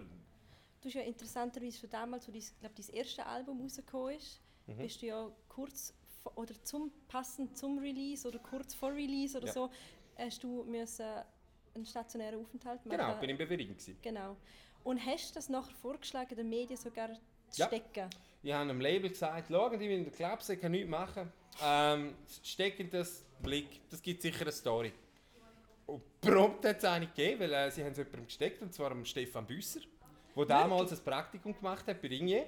[0.89, 4.77] Du hast ja interessanterweise schon damals, wo dein, glaub, dein erste Album rausgekommen ist, Mhm.
[4.79, 9.49] bist du ja kurz vor, oder zum, passend zum Release oder kurz vor Release oder
[9.49, 9.53] Ja.
[9.53, 9.71] so,
[10.17, 11.05] hast du müssen
[11.75, 12.99] einen stationären Aufenthalt machen.
[12.99, 13.99] genau, bin in Bewährung gewesen.
[14.01, 14.39] Genau.
[14.83, 17.11] Und hast du das nachher vorgeschlagen, den Medien sogar
[17.51, 17.67] zu Ja.
[17.67, 18.09] stecken?
[18.43, 21.31] Ich habe einem Label gesagt, schauen die in der Klapse, ich kann nichts machen.
[21.63, 24.93] Ähm, stecken das Blick, das gibt sicher eine Story.
[25.85, 29.05] Und prompt hat es eine gegeben, weil äh, sie haben es jemandem gesteckt, und zwar
[29.05, 29.81] Stefan Büsser,
[30.39, 32.47] der damals ein Praktikum gemacht hat bei Ringier.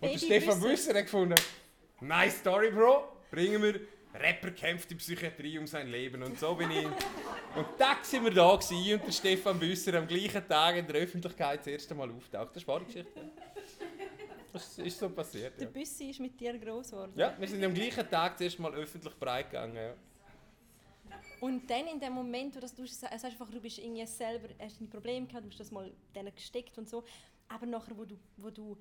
[0.00, 0.94] Und der Baby Stefan Büsser.
[0.94, 1.34] Hat gefunden,
[2.00, 3.80] nice Story, Bro, bringen wir,
[4.14, 6.22] Rapper kämpft in Psychiatrie um sein Leben.
[6.22, 6.86] Und so bin ich...
[6.86, 10.96] Und da sind wir da gewesen, und der Stefan Büsser am gleichen Tag in der
[10.96, 12.50] Öffentlichkeit das erste Mal auftaucht.
[12.54, 13.20] Das ist wahre Geschichte.
[14.52, 15.58] Das ist so passiert.
[15.60, 15.72] Der Ja.
[15.72, 17.12] Büssi ist mit dir groß geworden.
[17.14, 19.76] ja, wir sind am gleichen Tag das erste Mal öffentlich breit gegangen.
[19.76, 19.94] Ja.
[21.40, 24.48] Und dann in dem Moment, wo das, du sa- sagst einfach, du bist irgendwie selber,
[24.58, 27.04] hast deine Probleme gehabt, du hast das mal denen gesteckt und so,
[27.48, 28.76] aber nachher, wo du, wo du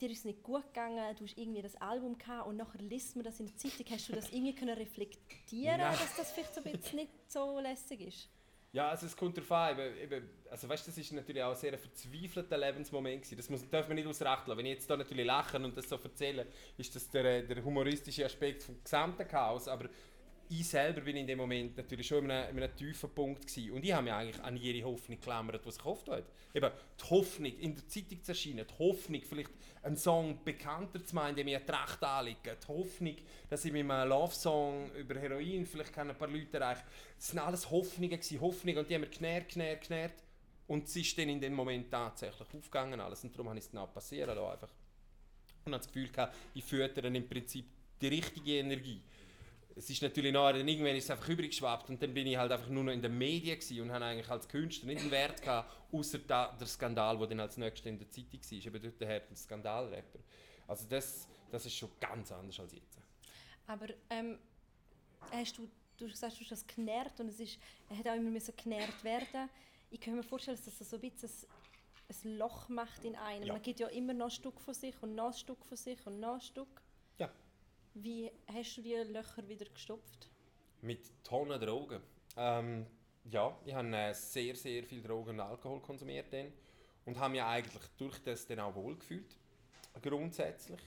[0.00, 3.16] dir ist es nicht gut gegangen, du hast irgendwie das Album gehabt und nachher liest
[3.16, 5.92] man das in der Zeitung, hast du das irgendwie können reflektieren, Nein.
[5.92, 8.28] dass das vielleicht so ein bisschen nicht so lässig ist?
[8.70, 9.78] Ja, also es kommt darauf an.
[9.78, 13.36] Eben, also weißt, das ist natürlich auch ein sehr verzweifelter Lebensmoment gewesen.
[13.38, 14.58] Das muss, darf man nicht Acht lassen.
[14.58, 16.46] Wenn ich jetzt da natürlich lache und das so erzähle,
[16.76, 19.68] ist das der, äh, der humoristische Aspekt vom gesamten Chaos.
[19.68, 19.88] Aber
[20.50, 23.72] ich selber bin in dem Moment natürlich schon in einem, in einem tiefen Punkt gewesen.
[23.72, 26.24] Und ich habe mich eigentlich an ihre Hoffnung geklammert, die sich gehofft hat.
[26.54, 29.50] Eben die Hoffnung, in der Zeitung zu erscheinen, die Hoffnung, vielleicht
[29.82, 33.16] einen Song bekannter zu machen, indem ich eine Tracht anlege, die Hoffnung,
[33.48, 36.82] dass ich mit einem Love-Song über Heroin vielleicht ein paar Leute erreichen
[37.16, 40.24] Das waren alles Hoffnungen, gewesen, Hoffnungen und die haben wir genährt, genährt, genährt.
[40.66, 43.70] Und es ist dann in dem Moment tatsächlich aufgegangen alles und darum habe ich es
[43.70, 44.52] dann passieren lassen.
[44.52, 44.70] Einfach.
[45.64, 47.66] Und habe das Gefühl gehabt, ich füttere im Prinzip
[48.00, 49.02] die richtige Energie
[49.78, 52.50] es ist natürlich nachher, dann irgendwann ist es einfach übergeschwappt und dann bin ich halt
[52.50, 55.72] einfach nur noch in den Medien und habe eigentlich als Künstler nicht einen Wert gehabt,
[55.92, 59.08] außer da, der Skandal, der dann als nächstes in der Zeitung war, eben dort der
[59.08, 60.18] Herr, der Skandalrapper.
[60.66, 62.98] Also das, das ist schon ganz anders als jetzt.
[63.68, 64.38] Aber ähm,
[65.30, 68.16] hast du, du hast gesagt, du hast das genährt und es ist, er hat auch
[68.16, 69.48] immer müssen genährt werden.
[69.90, 71.30] Ich kann mir vorstellen, dass das so ein bisschen
[72.08, 73.44] ein, ein Loch macht in einem.
[73.44, 73.52] Ja.
[73.52, 76.04] Man gibt ja immer noch ein Stück von sich und noch ein Stück von sich
[76.04, 76.82] und noch ein Stück.
[78.02, 80.28] Wie hast du die Löcher wieder gestopft?
[80.82, 82.00] Mit Tonnen Drogen.
[82.36, 82.86] Ähm,
[83.24, 86.52] ja, ich habe äh, sehr, sehr viel Drogen und Alkohol konsumiert dann
[87.06, 89.36] und habe mich eigentlich durch das dann auch wohlgefühlt,
[90.00, 90.80] grundsätzlich.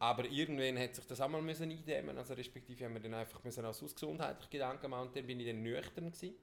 [0.00, 3.44] Aber irgendwann hat sich das auch mal müssen eindämmen, also respektive haben wir dann einfach
[3.44, 6.34] müssen aus gesundheitlichen Gedanken machen und dann bin ich dann nüchtern gewesen.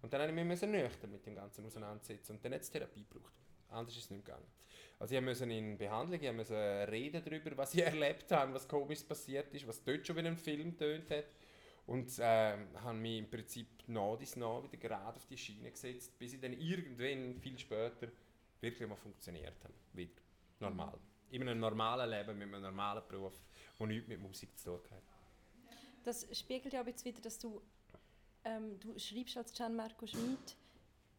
[0.00, 3.04] Und dann habe ich mich nüchtern mit dem Ganzen auseinandersetzen und dann hat es Therapie
[3.04, 3.34] gebraucht.
[3.68, 4.46] Anders ist es nicht gegangen.
[5.02, 9.02] Also ich musste in Behandlung, ich musste reden darüber, was ich erlebt habe, was komisch
[9.02, 11.24] passiert ist, was dort schon wie in einem Film tönt hat.
[11.88, 16.16] Und ähm, habe mich im Prinzip nach dies nach wieder gerade auf die Schiene gesetzt,
[16.20, 18.12] bis ich dann irgendwann, viel später,
[18.60, 19.74] wirklich mal funktioniert habe.
[19.92, 20.22] Wieder.
[20.60, 20.96] Normal.
[21.32, 23.42] In einem normalen Leben, mit einem normalen Beruf,
[23.80, 25.02] der nichts mit Musik zu tun hat.
[26.04, 27.60] Das spiegelt ja auch jetzt wieder, dass du,
[28.44, 30.56] ähm, du schreibst als Gianmarco Schmid.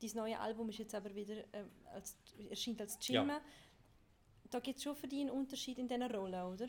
[0.02, 2.17] Dein neue Album ist jetzt aber wieder ähm, als,
[2.50, 3.34] erscheint als Jimmy.
[4.53, 6.67] Da gibt es schon für dich einen Unterschied in dieser Rolle, oder?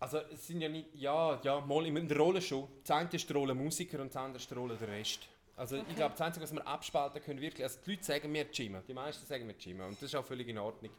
[0.00, 2.66] Also es sind ja nicht, ja, ja, mal in der Rolle schon.
[2.82, 5.28] Das eine ist die Rolle Musiker und das andere ist die Rolle der Rest.
[5.56, 5.86] Also Okay.
[5.90, 8.78] ich glaube, das Einzige, was wir abspalten können, wirklich, also die Leute sagen mir Jimmy,
[8.88, 10.90] die meisten sagen mir Jimmy und das ist auch völlig in Ordnung.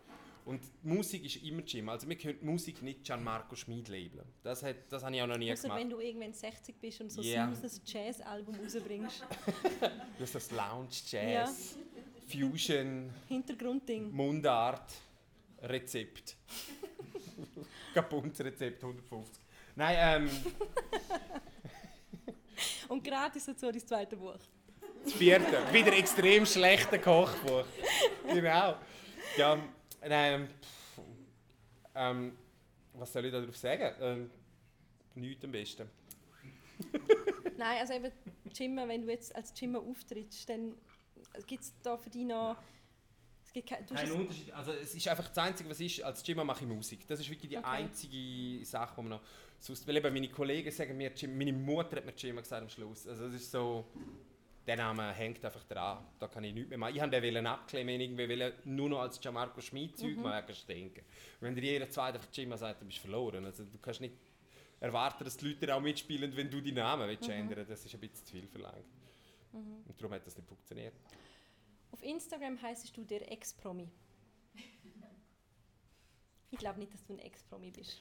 [0.46, 4.26] Und Musik ist immer Jimmy, also wir können Musik nicht Gianmarco Schmid labeln.
[4.42, 5.80] Das, hat, das habe ich auch noch nie Außer gemacht.
[5.82, 7.46] wenn du irgendwann 60 bist und so Ja.
[7.46, 9.26] ein Jazz-Album rausbringst.
[10.20, 11.78] Das ist das Lounge, Jazz,
[12.28, 14.12] Fusion, Hintergrundding.
[14.12, 14.94] Mundart,
[15.62, 16.36] Rezept.
[17.94, 19.44] Kapunz-Rezept 150.
[19.76, 20.30] Nein, ähm,
[22.90, 24.38] Und gratis dazu das zweite Buch.
[25.04, 25.74] Das vierte.
[25.74, 27.66] Wieder extrem schlechter Kochbuch.
[28.28, 28.76] Genau.
[29.38, 29.58] Ja,
[30.08, 31.02] nein, pff,
[31.96, 32.38] ähm,
[32.94, 33.96] was soll ich darauf sagen?
[34.00, 34.30] Ähm,
[35.16, 35.90] nichts am besten.
[37.58, 38.12] Nein, also eben
[38.54, 40.76] Jimmy, wenn du jetzt als Jimmy auftrittst, dann
[41.46, 42.58] gibt es da für dich noch...
[43.46, 44.52] Es gibt kein, du hast Kein es- Unterschied.
[44.54, 47.06] Also es ist einfach das Einzige, was ist, als Jimmer mache ich Musik.
[47.08, 47.68] Das ist wirklich die Okay.
[47.68, 49.22] einzige Sache, die man noch...
[49.60, 53.08] Sonst, weil eben meine Kollegen sagen mir, meine Mutter hat mir Jimmer gesagt am Schluss.
[53.08, 53.86] Also es ist so...
[54.66, 56.06] Der Name hängt einfach dran.
[56.20, 56.96] Da kann ich nichts mehr machen.
[56.96, 61.02] Ich wollte den abklemmen, irgendwie wollte nur noch als Gianmarco Schmid Zeug machen, denken.
[61.42, 63.44] Wenn dir jeder zweite einfach Jimmer sagt, dann bist du verloren.
[63.44, 64.16] Also du kannst nicht
[64.80, 68.00] erwarten, dass die Leute auch mitspielen, wenn du deinen Namen willst ändern Das ist ein
[68.00, 68.86] bisschen zu viel verlangt.
[69.54, 70.94] Und darum hat das nicht funktioniert.
[71.92, 73.90] Auf Instagram heisst du der Ex-Promi.
[76.52, 78.00] Ich glaube nicht, dass du ein Ex-Promi bist.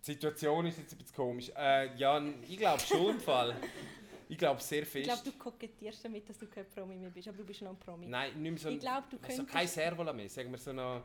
[0.00, 1.50] Die Situation ist jetzt ein bisschen komisch.
[1.56, 3.54] Äh, ja, ich glaube schon im Fall.
[4.28, 4.96] Ich glaube sehr fest.
[4.96, 7.70] Ich glaube, du kokettierst damit, dass du kein Promi mehr bist, aber du bist noch
[7.70, 8.06] ein Promi.
[8.06, 10.58] Nein, nicht mehr so ich ein, glaube, du so könntest, kein Servola mehr, sagen wir
[10.58, 11.02] so noch...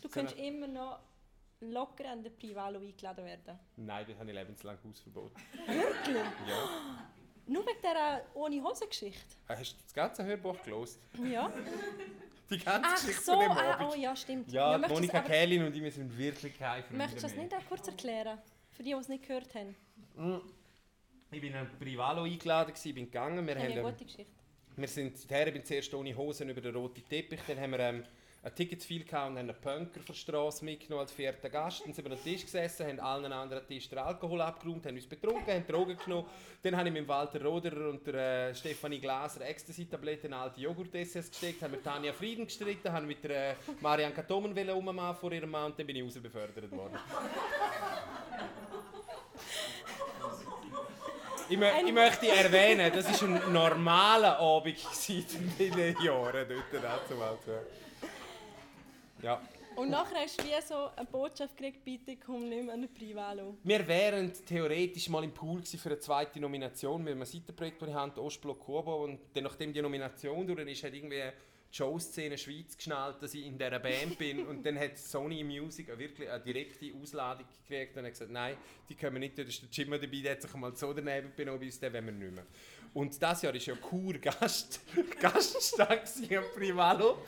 [0.00, 1.00] du so könntest immer noch
[1.60, 3.58] locker an den Privalo eingeladen werden.
[3.76, 5.32] Nein, das habe ich lebenslang Hausverbot.
[5.66, 6.16] Wirklich?
[6.46, 7.10] Ja.
[7.48, 9.36] Nur wegen dieser ohne Hose-Geschichte?
[9.48, 11.00] Äh, Hast du das ganze Hörbuch gelesen?
[11.24, 11.50] Ja.
[12.50, 13.88] Die ganze Ach Geschichte so, von dem ah, Abend?
[13.90, 14.52] oh ja, stimmt.
[14.52, 17.66] Ja, du Monika Kählin und ich sind wirklich keine Freunde Möchtest du das nicht auch
[17.68, 18.38] kurz erklären?
[18.70, 19.74] Für die, die es nicht gehört haben.
[21.30, 23.46] Ich bin an Privalo eingeladen, bin gegangen.
[23.46, 24.32] Wir, Das ist haben, eine ähm, gute Geschichte.
[24.76, 28.04] wir sind bin zuerst ohne Hosen über den roten Teppich, dann haben wir ähm,
[28.40, 31.50] ein Ticket zu viel gehabt und haben einen Punker von der Straße mitgenommen als vierten
[31.50, 31.82] Gast.
[31.84, 35.06] Dann sind wir den Tisch gesessen, haben allen anderen Tisch den Alkohol abgeräumt, haben uns
[35.06, 36.26] betrunken, haben Drogen genommen.
[36.62, 41.62] Dann habe ich mit Walter Roderer und der äh, Stefanie Glaser Ecstasy-Tabletten alte Joghurt-Esses gesteckt,
[41.62, 45.72] haben mit Tanja Frieden gestritten, haben mit der äh, Marianne Katomen ummachen vor ihrem Mann
[45.72, 46.98] und dann bin ich rausbefördert worden.
[51.50, 54.76] Ich, mö ich möchte erwähnen, das war ein normaler Abend
[55.58, 57.14] in den Jahren dort dazu.
[59.22, 59.42] Ja.
[59.78, 62.92] Und nachher hast du wie so eine Botschaft gekriegt, bitte komm nicht mehr an den
[62.92, 63.56] Privalo.
[63.62, 67.94] Wir wären theoretisch mal im Pool für eine zweite Nomination mit einem Seitenprojekt, das ich
[67.94, 69.04] habe, Ostblock Kubo.
[69.04, 71.22] Und dann, nachdem die Nomination durch ist, hat irgendwie
[71.70, 74.46] die Showszene Schweiz geschnallt, dass ich in dieser Band bin.
[74.48, 78.56] Und dann hat Sony Music wirklich eine direkte Ausladung gekriegt und hat gesagt, nein,
[78.88, 81.60] die können nicht, da ist der Jimmy dabei, der hat sich mal so daneben benommen,
[81.60, 82.46] bis den wollen wir nicht mehr.
[82.94, 87.18] Und das Jahr war ja Kur Gast, gewesen am Privalo.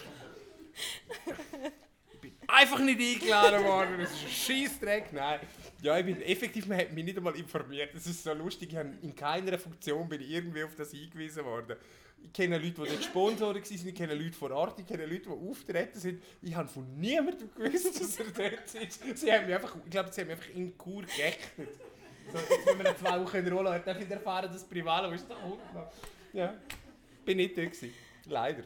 [2.13, 5.41] Ich bin einfach nicht eingeladen worden, das ist ein Scheissdreck, nein.
[5.83, 8.77] Ja, ich bin effektiv, man hat mich nicht einmal informiert, das ist so lustig, ich
[8.77, 11.77] habe in keiner Funktion bin ich irgendwie auf das hingewiesen worden.
[12.23, 15.23] Ich kenne Leute, die dort Sponsoren waren, ich kenne Leute vor Ort, ich kenne Leute,
[15.23, 16.23] die auftreten sind.
[16.43, 19.19] Ich habe von niemandem gewusst, dass er dort ist.
[19.19, 21.71] Sie haben mich einfach, ich glaube, sie haben mich einfach in Kur gerechnet.
[22.31, 25.27] So, jetzt, wenn man eine zwei Wochen in Rolle hat, ich erfahren, dass Privalo ist
[25.31, 25.75] unten.
[25.75, 25.91] noch.
[26.33, 26.55] Ja,
[27.25, 27.93] bin nicht da gewesen.
[28.27, 28.65] Leider.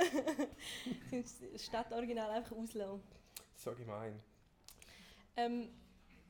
[1.10, 3.02] Das Stadtoriginal einfach auslassen.
[3.54, 4.18] So gemein.
[5.36, 5.68] Ähm,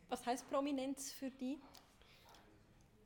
[0.09, 1.59] was heisst Prominenz für dich?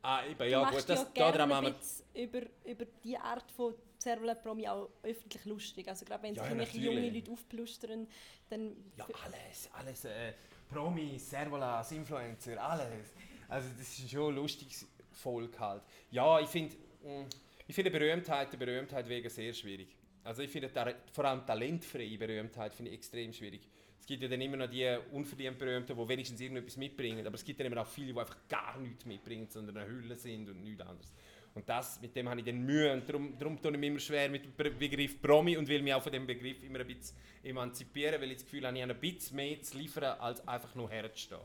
[0.01, 1.75] Ah, eben, ja gut, das, ja gerne daran machen
[2.13, 2.23] wir...
[2.23, 5.87] über, über die Art von Servola Promi auch öffentlich lustig.
[5.87, 8.07] Also gerade wenn Ja, sich ja, junge Leute aufplustern,
[8.49, 8.75] dann...
[8.97, 10.33] Ja, alles, alles, äh,
[10.69, 13.13] Promis, Servolas, Influencer, alles.
[13.47, 15.83] Also das ist schon ein lustiges Volk halt.
[16.11, 17.25] Ja, ich finde, mh,
[17.67, 19.95] ich finde Berühmtheit, der Berühmtheit wegen sehr schwierig.
[20.25, 20.69] Also ich finde
[21.13, 23.61] vor allem talentfreie Berühmtheit finde ich extrem schwierig.
[23.99, 27.45] Es gibt ja dann immer noch die unverdient Berühmten, die wenigstens irgendetwas mitbringen, aber es
[27.45, 30.63] gibt dann immer auch viele, die einfach gar nichts mitbringen, sondern eine Hülle sind und
[30.63, 31.13] nichts anderes.
[31.53, 33.99] Und das, mit dem habe ich dann Mühe und darum, darum tue ich mir immer
[33.99, 36.87] schwer mit dem Be- Begriff Promi und will mich auch von dem Begriff immer ein
[36.87, 40.45] bisschen emanzipieren, weil ich das Gefühl habe, ich habe ein bisschen mehr zu liefern, als
[40.47, 41.39] einfach nur herzustehen.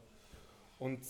[0.81, 1.01] Und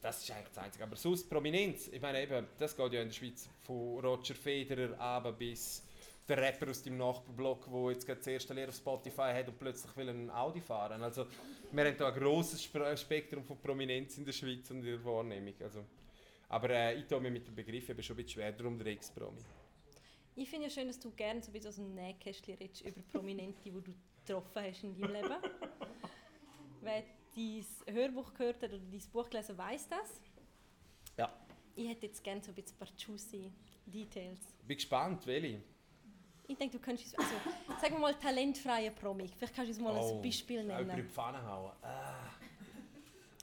[0.00, 0.84] das ist eigentlich das Einzige.
[0.84, 5.00] Aber sonst Prominenz, ich meine eben, das geht ja in der Schweiz von Roger Federer
[5.00, 5.82] aber bis
[6.28, 9.58] der Rapper aus dem Nachbarblock, der jetzt gerade das erste Lehr auf Spotify hat und
[9.58, 11.02] plötzlich will ein Audi fahren.
[11.02, 11.26] Also
[11.72, 15.04] wir haben da ein grosses Sp- Spektrum von Prominenz in der Schweiz und in der
[15.04, 15.54] Wahrnehmung.
[15.60, 15.84] Also,
[16.48, 18.86] aber äh, ich tue mir mit dem Begriff eben schon ein bisschen schwer, darum der
[18.88, 19.40] Ex-Promi.
[20.36, 23.02] Ich finde ja schön, dass du gerne so ein bisschen aus dem Nähkästchen redest über
[23.02, 25.28] Prominente, die du getroffen hast in deinem Leben.
[26.80, 27.02] Wer
[27.36, 30.20] dein Hörbuch gehört hat oder dein Buch gelesen weiß das.
[31.16, 31.32] Ja.
[31.76, 33.52] Ich hätte jetzt gerne so ein bisschen ein paar juicy
[33.86, 34.40] Details.
[34.66, 35.60] Bin gespannt, welche.
[36.46, 37.30] Ich denke, du könntest also
[37.80, 39.28] sagen wir mal talentfreie Promi.
[39.28, 41.08] Vielleicht kannst du uns mal Oh, ein Beispiel Auch über die nennen.
[41.08, 41.72] Pfanne hauen.
[41.82, 42.30] Ah.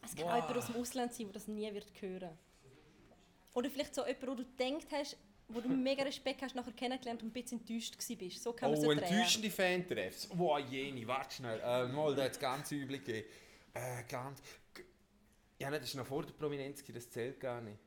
[0.04, 2.38] Es kann auch jemand aus dem Ausland sein, der das nie wird hören.
[3.54, 7.22] Oder vielleicht so jemand, wo du gedacht hast, wo du mega Respekt hast, nachher kennengelernt
[7.24, 8.44] und ein bisschen enttäuscht gewesen bist.
[8.44, 10.28] So kann man Oh, so enttäuschende Fan-Treffs.
[10.28, 11.60] Boah, jene, warte schnell.
[11.60, 13.28] Äh, mal, da hat es ganz übel gegeben.
[13.74, 14.42] Äh, ganz...
[15.60, 17.78] Ja, das ist noch vor der Prominenz, das zählt gar nicht.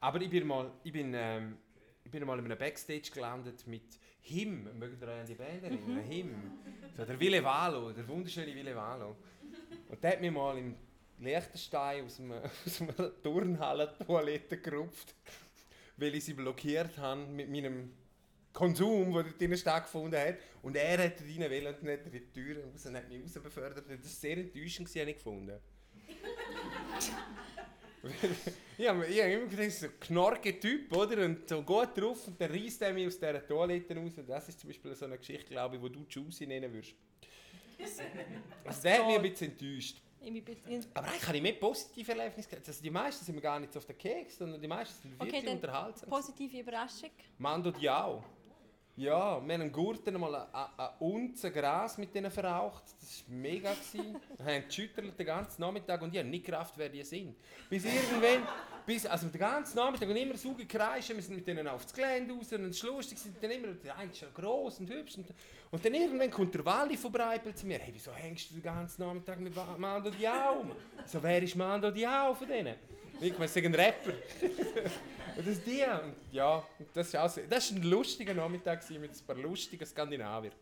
[0.00, 1.58] Aber ich bin mal, ich bin, ähm,
[2.04, 4.68] ich bin mal in einem Backstage gelandet mit Him.
[4.78, 6.00] Mögt ihr euch an die Band erinnern?
[6.04, 6.34] Him.
[6.96, 9.16] So, der Wille Valo, der wunderschöne Wille Valo.
[9.88, 10.76] Und der hat mich mal im
[11.18, 15.14] Liechtenstein aus einer, aus einer Turnhalle-Toilette gerupft,
[15.96, 17.92] weil ich sie blockiert habe mit meinem
[18.52, 20.36] Konsum, der dort drinnen stattgefunden hat.
[20.62, 23.08] Und er hat dort rein wollen und dann hat er die Tür raus und hat
[23.08, 23.84] mich raus befördert.
[23.88, 25.58] Das war sehr enttäuschend, habe ich gefunden.
[28.78, 31.24] ich habe hab immer gedacht, so ein knorke Typ, oder?
[31.24, 34.12] Und so gut drauf und dann reißt er mich aus dieser Toilette raus.
[34.26, 36.94] Das ist zum Beispiel so eine Geschichte, glaube ich, wo du Juicy nennen würdest.
[38.64, 40.00] Also der hat mich ein bisschen enttäuscht.
[40.94, 42.66] Aber eigentlich habe ich mehr positive Erlebnisse gehabt.
[42.66, 45.14] Also die meisten sind mir gar nicht so auf den Keks, sondern die meisten sind
[45.20, 46.08] Okay, wirklich dann unterhaltsam.
[46.08, 47.10] Positive Überraschung.
[47.38, 48.24] Mando Diao.
[48.96, 52.84] Ja, wir haben einen Gurten mal ein Unze Gras mit denen verraucht.
[53.00, 53.72] Das war mega.
[54.38, 57.34] Wir haben geschüttelt den ganzen Nachmittag und ich habe nicht gerafft, wer die sind.
[57.68, 58.46] Bis irgendwann,
[58.86, 61.92] bis, also den ganzen Nachmittag und immer so gekreischt, wir sind mit denen auf das
[61.92, 64.88] Gelände raus und es ist lustig, sind dann immer, der eine ist ja gross und
[64.88, 65.16] hübsch.
[65.16, 65.26] Und,
[65.72, 69.02] und dann irgendwann kommt der Wally vorbei zu mir, hey, wieso hängst du den ganzen
[69.02, 70.66] Nachmittag mit Mando Diao?
[71.04, 72.76] So, wer ist Mando Diao von denen?
[73.20, 74.12] Ich meine, ein Rapper.
[75.36, 75.82] Und das die.
[75.82, 80.52] Und ja, das war also, das ein lustiger Nachmittag mit ein paar lustigen Skandinavier.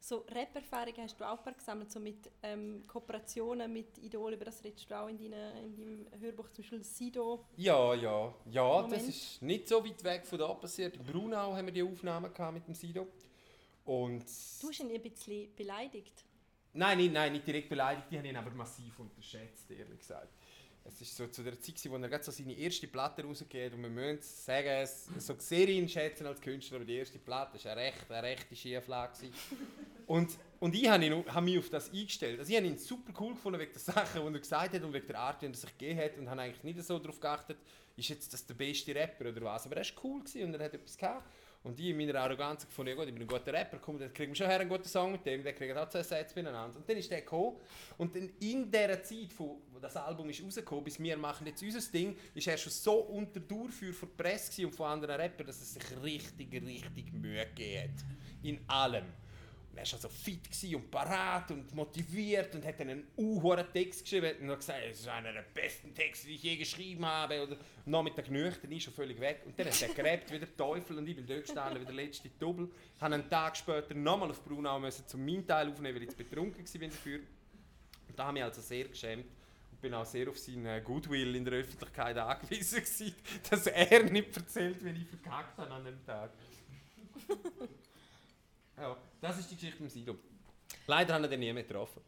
[0.00, 4.44] So Rap-Erfahrungen hast du auch ein paar gesammelt, so mit ähm, Kooperationen mit Idolen, über
[4.44, 7.46] das redest du auch in, deine, in deinem Hörbuch, zum Beispiel Sido.
[7.56, 8.92] Ja, ja, ja, Moment.
[8.92, 10.96] das ist nicht so weit weg von da passiert.
[10.96, 13.06] In Brunau haben wir die Aufnahmen mit dem Sido.
[13.86, 14.24] Und
[14.60, 16.24] du hast ihn ein bisschen beleidigt.
[16.74, 20.28] Nein, nein, nicht direkt beleidigt, die haben ihn aber massiv unterschätzt, ehrlich gesagt.
[20.84, 23.82] Es ist so zu der Zeit, wo er gerade so seine erste Platte rausgeht und
[23.82, 28.10] wir müssen sagen, so sehr schätzen als Künstler, aber die erste Platte war eine recht,
[28.10, 29.12] eine rechte Schieflage.
[30.06, 32.40] und, und ich habe, ihn, mich auf das eingestellt.
[32.40, 34.92] Also ich habe ihn super cool gefunden wegen der Sachen, die er gesagt hat und
[34.92, 37.58] wegen der Art, wie er sich gegeben hat und habe eigentlich nicht so darauf geachtet,
[37.96, 39.66] ist jetzt das der beste Rapper oder was.
[39.66, 41.28] Aber er war cool und er hat etwas gehabt.
[41.64, 44.12] Und ich in meiner Arroganz gefunden, ja gut, ich bin ein guter Rapper, komm, dann
[44.12, 46.76] kriegen wir schon einen guten Song mit dem, der kriegt auch zwei Sätze miteinander.
[46.76, 47.56] Und dann ist der gekommen
[47.98, 51.80] und dann in dieser Zeit, wo das Album ist rausgekommen, bis wir machen jetzt unser
[51.92, 55.60] Ding, ist er schon so unter Durchführung von der Presse und von anderen Rappern, dass
[55.60, 58.04] es sich richtig, richtig Mühe gegeben hat.
[58.42, 59.21] In allem.
[59.72, 64.34] Und er war also fit und parat und motiviert und hat einen unhohen Text geschrieben
[64.42, 67.42] und hat gesagt, es ist einer der besten Texte, die ich je geschrieben habe.
[67.42, 67.56] Oder
[67.86, 69.40] am Nachmittag nüchtern ist schon völlig weg.
[69.46, 71.94] Und dann hat er gerebt wie der Teufel und ich bin dort gestanden wie der
[71.94, 72.68] letzte Double.
[72.94, 76.14] Ich habe einen Tag später nochmal auf Brunau müssen, zum meinen Teil aufnehmen, weil ich
[76.14, 77.20] betrunken war dafür.
[78.08, 79.24] Und da habe ich mich also sehr geschämt
[79.70, 83.14] und bin auch sehr auf seinen Goodwill in der Öffentlichkeit angewiesen gewesen,
[83.50, 86.30] dass er nicht erzählt, wie ich verkackt habe an dem Tag.
[88.76, 90.16] Ja, das ist die Geschichte mit Sido.
[90.86, 92.02] Leider haben wir den nie mehr getroffen.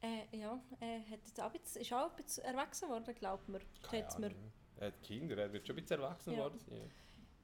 [0.00, 3.60] Äh, ja, er hat jetzt auch bisschen, ist auch ein bisschen erwachsen worden, glaubt man.
[4.76, 6.38] Er hat Kinder, er wird schon ein bisschen erwachsen ja.
[6.40, 6.90] worden sein.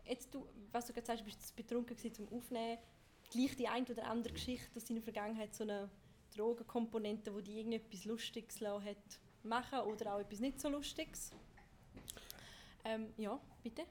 [0.05, 2.79] Jetzt du, was du gerade sagst, bist du betrunken zum Aufnehmen.
[3.31, 5.88] Gleich die eine oder andere Geschichte aus deiner Vergangenheit, so eine
[6.35, 11.31] Drogenkomponente, wo die irgendetwas Lustiges hat machen oder auch etwas nicht so Lustiges.
[12.85, 13.83] Ähm, ja, bitte.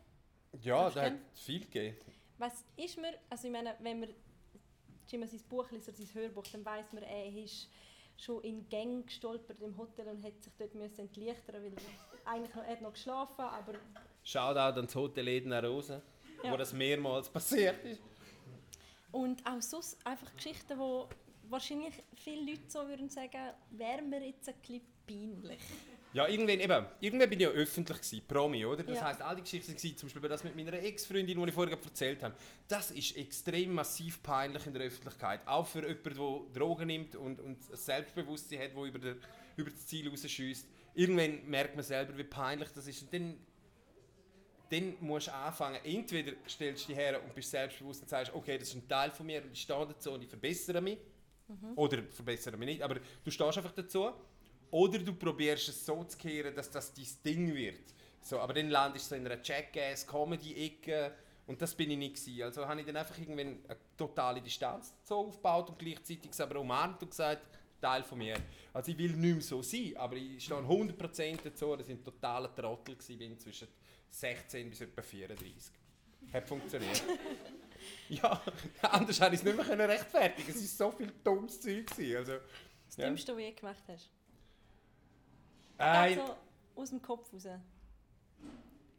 [0.62, 1.98] Ja, da hat viel gegeben.
[2.38, 4.10] Was ist mir, also ich meine, wenn man
[5.08, 7.70] Jimmy sein Buch liest oder sein Hörbuch, dann weiß man, er ist
[8.18, 12.56] schon in Gängen gestolpert im Hotel und hat sich dort müssen entlüchtern weil er eigentlich
[12.56, 13.74] noch, er hat noch geschlafen, aber...
[14.24, 16.02] Schaut auch ans Hotel Edna Rose,
[16.44, 16.52] ja.
[16.52, 18.02] wo das mehrmals passiert ist.
[19.12, 21.08] Und auch sonst einfach Geschichten, wo
[21.50, 25.62] wahrscheinlich viele Leute so würden sagen, wäre mir jetzt ein bisschen peinlich.
[26.18, 28.82] Ja, irgendwann, eben, irgendwann bin ich ja öffentlich gewesen, Promi, oder?
[28.82, 29.06] Das ja.
[29.06, 32.24] heisst, all die Geschichten waren, zum Beispiel das mit meiner Ex-Freundin, die ich vorher erzählt
[32.24, 32.34] habe,
[32.68, 35.42] das ist extrem massiv peinlich in der Öffentlichkeit.
[35.46, 39.16] Auch für jemanden, der Drogen nimmt und, und ein Selbstbewusstsein hat, der über, der,
[39.58, 40.66] über das Ziel rausschießt.
[40.96, 43.04] Irgendwann merkt man selber, wie peinlich das ist.
[43.04, 43.38] Und dann,
[44.72, 48.58] dann musst du anfangen, entweder stellst du dich her und bist selbstbewusst und sagst, okay,
[48.58, 50.98] das ist ein Teil von mir und ich stehe dazu und ich verbessere mich.
[51.48, 51.74] Mhm.
[51.76, 54.14] Oder verbessere mich nicht, aber du stehst einfach dazu.
[54.72, 57.94] Oder du probierst es so zu kehren, dass das dein Ding wird.
[58.22, 61.14] So, aber dann landest du so in einer Jackass-Comedy-Ecke
[61.48, 62.44] und das bin ich nicht gewesen.
[62.44, 66.60] Also habe ich dann einfach irgendwann eine totale Distanz so aufgebaut und gleichzeitig es aber
[66.60, 68.36] umarmt und gesagt, Teil von mir.
[68.74, 72.04] Also ich will nicht mehr so sein, aber ich stehe 100% dazu, dass ich ein
[72.04, 73.68] totaler Trottel war zwischen
[74.10, 75.74] 16 bis etwa 34.
[76.34, 77.04] Hat funktioniert.
[78.10, 78.42] ja,
[78.82, 80.50] anders hätte ich es nicht mehr rechtfertigen.
[80.50, 81.86] Es war so viel dummes Zeug.
[82.16, 82.34] Also,
[82.86, 83.06] das ja.
[83.06, 84.10] Dümmste, was du je gemacht hast?
[85.78, 86.36] Äh, also
[86.76, 87.60] aus dem Kopf raus.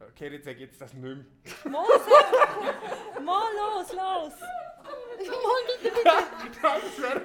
[0.00, 1.24] Okay, jetzt sag ich jetzt das nicht mehr.
[1.64, 1.82] Mal,
[3.24, 4.32] mal los, los!
[5.26, 6.60] Mal bitte, bitte!
[6.62, 7.22] das wäre...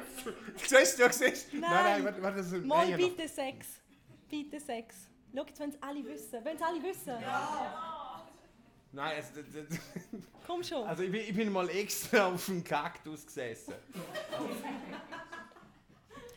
[0.58, 3.68] Siehst du, siehst Nein, nein, nein warte, warte, das Mal nein, bitte Sex.
[4.28, 5.08] Bitte Sex.
[5.36, 6.46] Schau, jetzt wollen es alle wissen.
[6.46, 7.22] Wollen es alle wissen?
[7.22, 8.28] Ja!
[8.92, 9.42] Nein, also...
[9.42, 9.80] Das, das,
[10.46, 10.88] Komm schon.
[10.88, 13.76] Also ich bin, ich bin mal extra auf dem Kaktus gesessen.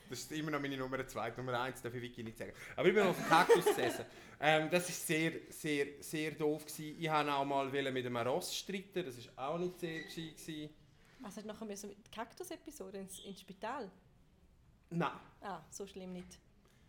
[0.08, 1.30] Das ist immer noch meine Nummer 2.
[1.36, 2.52] Nummer 1 darf ich wirklich nicht sagen.
[2.76, 4.04] Aber ich bin auf dem Kaktus gesessen.
[4.38, 6.66] Ähm, das war sehr, sehr, sehr doof.
[6.66, 7.00] Gewesen.
[7.00, 9.02] Ich wollte auch mal mit einem Ross streiten.
[9.02, 10.68] Das war auch nicht sehr gescheit.
[11.22, 13.90] Also nachher müssen wir die Kaktus-Episode ins, ins Spital?
[14.90, 15.10] Nein.
[15.40, 16.38] Ah, so schlimm nicht.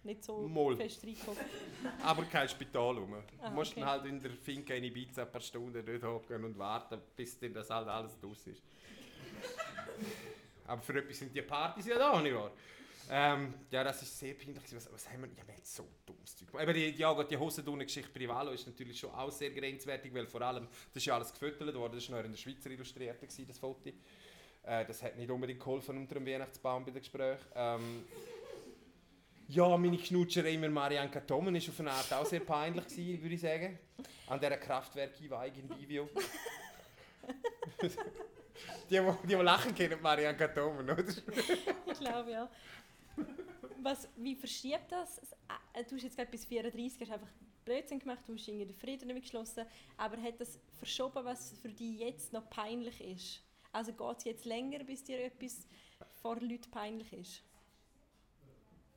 [0.03, 0.76] Nicht so Mal.
[0.76, 1.43] fest reinkommen.
[2.03, 3.13] Aber kein Spital rum.
[3.13, 3.84] Ah, du musst okay.
[3.84, 7.53] halt in der Finca in Ibiza ein paar Stunden dort hocken und warten, bis dann
[7.53, 8.63] das halt alles durch ist.
[10.68, 12.51] Aber für etwas sind die Partys ja da, nicht wahr?
[13.10, 14.64] Ähm, ja, das ist sehr peinlich.
[14.74, 15.30] Was, was haben wir?
[15.30, 16.47] Ja, wir haben so dummes Zeug.
[16.47, 16.64] gemacht.
[16.64, 20.28] Aber die, ja, gut, die Hosendunnen-Geschichte bei Rivalo ist natürlich schon auch sehr grenzwertig, weil
[20.28, 23.28] vor allem, das ist ja alles gefüttert worden, das war noch in der Schweizer Illustrierte,
[23.47, 23.89] das Foto.
[24.68, 27.45] Äh, das hat nicht unbedingt geholfen unter dem Weihnachtsbaum bei den Gesprächen.
[27.55, 28.05] Ähm,
[29.49, 33.36] ja, meine Knutscherei immer Marianne Tommen ist auf eine Art auch sehr peinlich gewesen, würde
[33.36, 33.80] ich sagen.
[34.28, 36.10] An dieser Kraftwerk-Einweihung in Bivio.
[37.82, 37.89] die,
[38.89, 40.97] die, die, lachen kennen Marianne Tommen, oder?
[41.91, 42.49] Ich glaube, ja.
[43.82, 45.20] Was, wie verschiebt das?
[45.74, 47.30] Äh, Du hast jetzt gerade bis 34 hast einfach
[47.63, 49.65] Blödsinn gemacht, du hast irgendwie den Frieden damit geschlossen,
[49.97, 53.41] aber hat das verschoben, was für dich jetzt noch peinlich ist?
[53.72, 55.68] Also geht es jetzt länger, bis dir etwas
[56.22, 57.43] vor Leuten peinlich ist?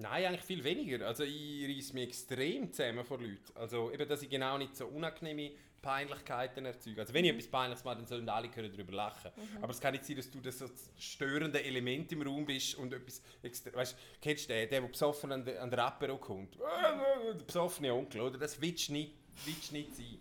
[0.01, 1.07] Nein, eigentlich viel weniger.
[1.07, 3.39] Also ich reiss mich extrem zusammen vor Leuten.
[3.55, 5.51] Also eben, dass ich genau nicht so unangenehme
[5.83, 7.03] Peinlichkeiten erzeuge.
[7.03, 9.31] Also wenn ich etwas Peinliches mache, dann sollen alle können darüber lachen.
[9.61, 10.67] Aber es kann nicht sein, dass du das so
[10.99, 13.75] störende Element im Raum bist und etwas extra...
[13.75, 16.57] Weißt, kennst du den, der, der besoffen an, an der Apero kommt?
[16.59, 18.39] Der besoffene Onkel, oder?
[18.39, 19.13] Das willst du nicht,
[19.45, 20.19] willst du nicht sein.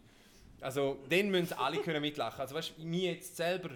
[0.59, 2.41] Also dann müssen alle können mitlachen.
[2.41, 3.69] Also weißt, mir jetzt selber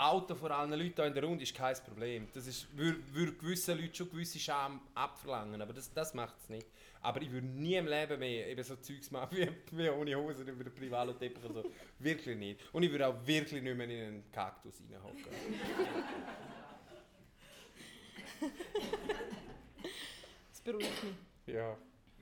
[0.00, 2.28] Auto vor allen Leuten hier in der Runde ist kein Problem.
[2.32, 6.48] Das ist, würde, würde gewissen Leuten schon gewisse Scham abverlangen, aber das, das macht es
[6.48, 6.66] nicht.
[7.02, 10.42] Aber ich würde nie im Leben mehr eben so Zeugs machen wie, wie ohne Hose
[10.42, 11.70] über den Privalo-Teppich oder so.
[11.98, 12.60] Wirklich nicht.
[12.72, 15.24] Und ich würde auch wirklich nicht mehr in einen Kaktus reinhocken.
[20.50, 21.54] Das beruhigt mich.
[21.54, 21.76] Ja,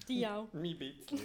[0.09, 0.49] Die auch.
[0.53, 1.21] mein bisschen.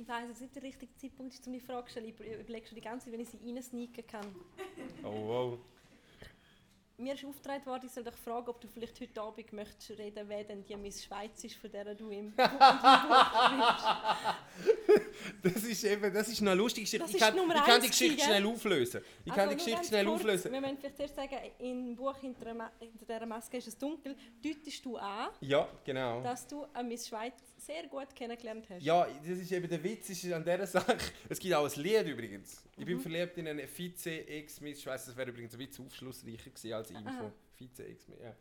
[0.00, 2.06] Ich weiß jetzt nicht der richtige Zeitpunkt, ist, um die Frage zu stellen.
[2.08, 4.26] Ich überlege schon die ganze Zeit, wenn ich sie reinsneaken kann.
[5.04, 5.58] Oh, wow.
[7.00, 10.28] Mir ist aufgetragen worden, ich soll dich fragen, ob du vielleicht heute Abend möchtest reden,
[10.28, 12.32] wer denn die Miss Schweiz ist, von der du im
[15.42, 16.92] Das ist eben, das ist noch lustig.
[16.92, 19.00] Ich, Das ich kann, ich kann die eins Geschichte gewesen, schnell auflösen.
[19.24, 20.52] Ich kann Also die nur Geschichte schnell kurz, auflösen.
[20.52, 23.78] Wir müssen vielleicht zuerst sagen, im Buch hinter, der Ma- hinter dieser Maske ist es
[23.78, 24.16] dunkel.
[24.42, 26.20] Deutest du an, Ja, genau.
[26.22, 28.82] dass du eine Miss Schweiz sehr gut kennengelernt hast?
[28.82, 30.96] Ja, das ist eben der Witz ist an dieser Sache.
[31.28, 32.62] Es gibt auch ein Lied übrigens.
[32.76, 34.78] Ich bin verliebt in eine Vize-Ex-Miss.
[34.78, 37.32] Ich weiss, das wäre übrigens ein bisschen aufschlussreicher gewesen als Info.
[37.56, 38.34] Vize-Ex-Miss, ja.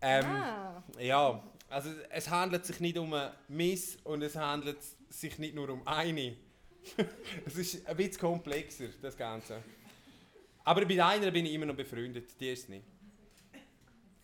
[0.00, 4.78] Ähm, ah, Ja, also es handelt sich nicht um eine Miss und es handelt
[5.08, 6.36] sich nicht nur um eine.
[7.46, 9.62] es ist ein bisschen komplexer, das Ganze.
[10.64, 12.84] Aber bei der einen bin ich immer noch befreundet, die ist nicht.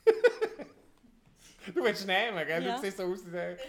[1.75, 2.65] du willst nehmen, gell?
[2.65, 2.77] Ja.
[2.77, 3.61] Du siehst so aus, als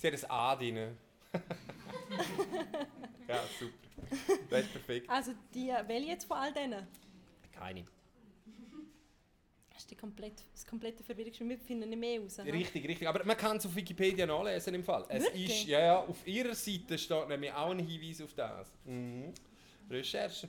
[0.00, 0.96] sie hat ein A drin.
[3.28, 3.74] ja, super.
[4.48, 5.08] Das ist perfekt.
[5.08, 6.86] also die, welche jetzt von all denen?
[7.52, 7.84] Keine.
[9.74, 11.48] Hast du die komplett, das komplette Verwirrung?
[11.48, 12.38] Wir finden nicht mehr raus.
[12.38, 12.52] ne?
[12.52, 13.06] Richtig, richtig.
[13.08, 15.04] Aber man kann es auf Wikipedia nachlesen im Fall.
[15.08, 15.62] Es Wirklich?
[15.62, 18.68] ist, ja, ja, auf ihrer Seite steht nämlich auch ein Hinweis auf das.
[18.84, 19.32] Mhm.
[19.88, 20.48] Recherche.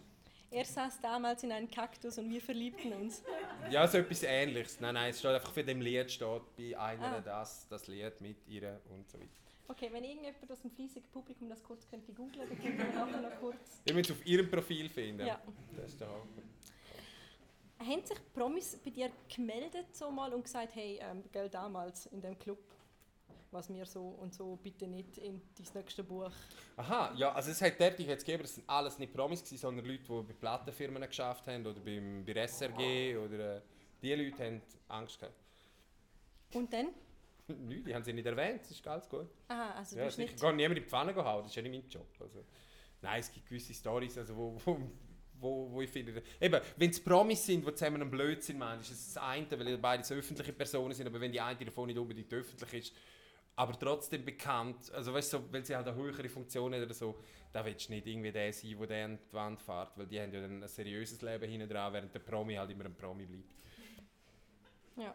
[0.52, 3.24] Er saß damals in einen Kaktus und wir verliebten uns.
[3.70, 4.82] Ja, so etwas ähnliches.
[4.82, 7.22] Nein, nein, es steht einfach für dem Lied steht bei einer Ah.
[7.22, 9.30] das, das Lied mit ihr und so weiter.
[9.70, 13.22] Okay, wenn irgendjemand aus dem fleissigen Publikum das kurz könnte googeln, dann können wir nachher
[13.22, 13.82] noch kurz.
[13.86, 15.26] Ihr müsst es auf ihrem Profil finden.
[15.26, 15.40] Ja.
[15.78, 16.44] Das ist der Haken.
[17.80, 22.22] Haben sich Promis bei dir gemeldet so mal und gesagt, hey, ähm, gell, damals in
[22.22, 22.60] dem Club,
[23.52, 26.32] was mir so und so bitte nicht in dein nächste Buch.
[26.78, 29.86] Aha, ja, also es hat ich hätte gegeben, es sind alles nicht Promis gewesen, sondern
[29.86, 33.62] Leute, die bei Plattenfirmen geschafft haben oder beim, bei SRG oder äh,
[34.02, 35.36] die Leute haben Angst gehabt.
[36.54, 36.88] Und dann?
[37.48, 39.28] Nein, die haben sie nicht erwähnt, das ist ganz gut.
[39.50, 40.36] Aha, also du Ja, bist nicht...
[40.36, 42.08] Ich kann niemand in die Pfanne hauen, das ist ja nicht mein Job.
[42.20, 42.46] Also,
[43.02, 44.78] nein, es gibt gewisse Storys, also wo, wo,
[45.40, 46.24] wo, wo ich finde...
[46.40, 49.78] Eben, wenn es Promis sind, die zusammen einen Blödsinn machen, ist es das eine, weil
[49.78, 52.94] beide so öffentliche Personen sind, aber wenn die eine davon nicht unbedingt öffentlich ist,
[53.62, 56.96] aber trotzdem bekannt, also weißt du, so, weil sie halt eine höhere Funktion hat oder
[56.96, 57.20] so,
[57.54, 60.20] da willst du nicht irgendwie der sein, der der an die Wand fährt, weil die
[60.20, 63.28] haben ja dann ein seriöses Leben hinten dran, während der Promi halt immer ein Promi
[63.28, 63.54] bleibt.
[64.98, 65.14] Ja.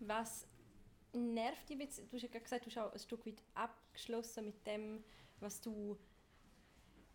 [0.00, 0.44] Was
[1.12, 1.98] nervt dich jetzt?
[2.10, 5.04] Du hast ja gerade gesagt, du bist auch ein Stück weit abgeschlossen mit dem,
[5.38, 5.96] was du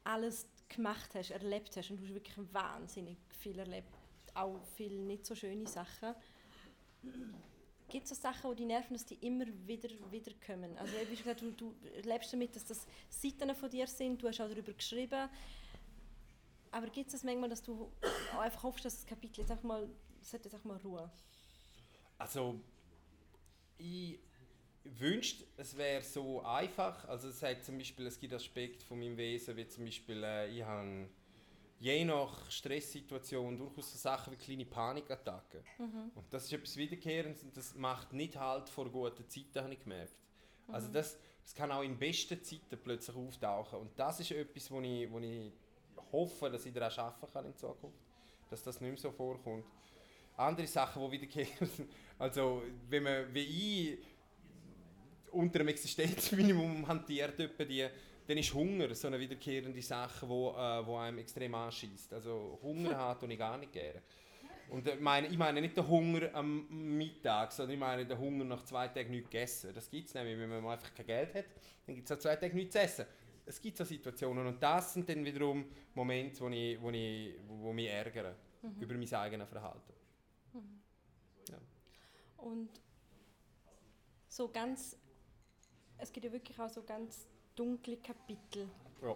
[0.05, 1.91] alles gemacht hast, erlebt hast.
[1.91, 3.93] Und du hast wirklich wahnsinnig viel erlebt.
[4.33, 6.15] Auch viele nicht so schöne Sachen.
[7.89, 10.77] Gibt es so Sachen, die dich nerven, dass die immer wieder, wieder kommen?
[10.77, 14.41] Also wie gesagt, du, du lebst damit, dass das Seiten von dir sind, du hast
[14.41, 15.29] auch darüber geschrieben.
[16.71, 17.91] Aber gibt es das manchmal, dass du
[18.33, 19.87] auch einfach hoffst, dass das Kapitel jetzt einfach mal,
[20.33, 21.09] hat jetzt mal Ruhe?
[22.17, 22.59] Also,
[23.77, 24.19] ich
[24.83, 27.07] wünschte, es wäre so einfach.
[27.07, 30.49] Also es hat zum Beispiel, es gibt Aspekte von meinem Wesen, wie zum Beispiel, äh,
[30.49, 31.09] ich habe
[31.79, 35.61] je nach Stresssituation durchaus so Sachen wie kleine Panikattacken.
[36.15, 39.79] Und das ist etwas Wiederkehrendes und das macht nicht halt vor guten Zeiten, habe ich
[39.79, 40.15] gemerkt.
[40.67, 43.79] Also das, das kann auch in besten Zeiten plötzlich auftauchen.
[43.79, 45.51] Und das ist etwas, wo ich, wo ich
[46.11, 47.99] hoffe, dass ich daran arbeiten kann in Zukunft.
[48.49, 49.65] Dass das nicht mehr so vorkommt.
[50.37, 51.69] andere Sachen, die wiederkehren.
[52.17, 53.99] Also, wenn man wie ich
[55.31, 57.87] unter dem Existenzminimum hantiert, etwa die,
[58.27, 62.13] dann ist Hunger so eine wiederkehrende Sache, wo, äh, wo einem extrem anschießt.
[62.13, 64.01] Also Hunger hat und ich gar nicht gerne.
[64.69, 66.67] Und äh, meine, ich meine nicht den Hunger am
[66.97, 69.71] Mittag, sondern ich meine den Hunger nach zwei Tagen nichts gegessen.
[69.73, 71.45] Das gibt es nämlich, wenn man einfach kein Geld hat,
[71.85, 73.05] dann gibt es auch zwei Tage nichts zu essen.
[73.45, 77.71] Es gibt so Situationen und das sind dann wiederum Momente, wo, ich, wo, ich, wo
[77.73, 78.81] mich ärgern mhm.
[78.81, 79.93] über mein eigenes Verhalten.
[80.53, 80.81] Mhm.
[81.49, 81.57] Ja.
[82.37, 82.69] Und
[84.27, 84.97] so ganz,
[85.99, 88.69] es gibt ja wirklich auch so ganz dunkle Kapitel.
[89.01, 89.15] Ja.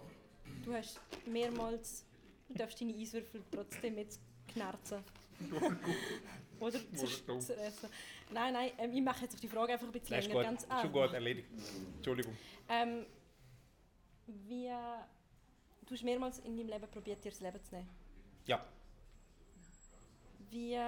[0.64, 2.04] Du hast mehrmals,
[2.48, 5.02] du darfst deine Eiswürfel trotzdem jetzt knarzen.
[6.60, 7.88] Oder zerreißen.
[8.32, 10.34] Nein, nein, ähm, ich mache jetzt auf die Frage einfach ein bisschen länger.
[10.34, 10.42] Gut.
[10.42, 11.48] Ganz, ah, Schon gut, erledigt.
[11.96, 12.36] Entschuldigung.
[12.68, 13.06] Ähm,
[14.26, 14.70] wie,
[15.86, 17.88] du hast mehrmals in deinem Leben probiert, dir das Leben zu nehmen.
[18.46, 18.64] Ja.
[20.50, 20.78] Wie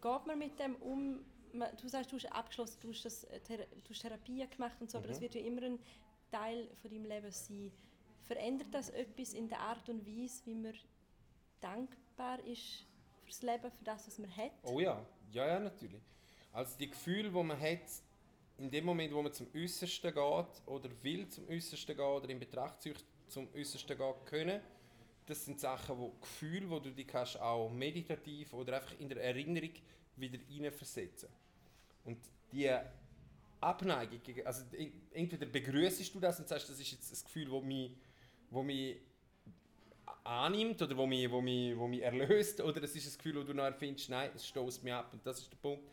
[0.00, 1.24] geht man mit dem um?
[1.52, 4.98] Du sagst, du hast abgeschlossen, du hast, das, äh, du hast Therapien gemacht und so,
[4.98, 5.04] mhm.
[5.04, 5.78] aber das wird ja immer ein
[6.30, 7.72] Teil von deinem Leben sein.
[8.24, 10.74] Verändert das etwas in der Art und Weise, wie man
[11.60, 12.84] dankbar ist
[13.24, 14.52] fürs Leben, für das, was man hat?
[14.62, 16.02] Oh ja, ja, ja, natürlich.
[16.52, 17.88] Also die Gefühle, die man hat,
[18.58, 22.40] in dem Moment, wo man zum Äußersten geht oder will zum Äußersten gehen oder in
[22.40, 24.60] Betracht zieht, zum Äußersten gehen können,
[25.26, 29.22] das sind Sachen, wo Gefühle, wo du dich kannst auch meditativ oder einfach in der
[29.22, 29.72] Erinnerung
[30.20, 31.28] wieder hineinversetzen.
[32.04, 32.18] Und
[32.52, 32.70] die
[33.60, 34.64] Abneigung, also
[35.12, 37.96] entweder begrüßest du das und sagst, das ist jetzt ein Gefühl, das mich,
[38.50, 38.98] wo mich
[40.24, 43.42] annimmt oder wo mich, wo, mich, wo mich erlöst, oder es ist ein Gefühl, wo
[43.42, 45.84] du nachher findest, nein, es stößt mich ab und das ist der Punkt.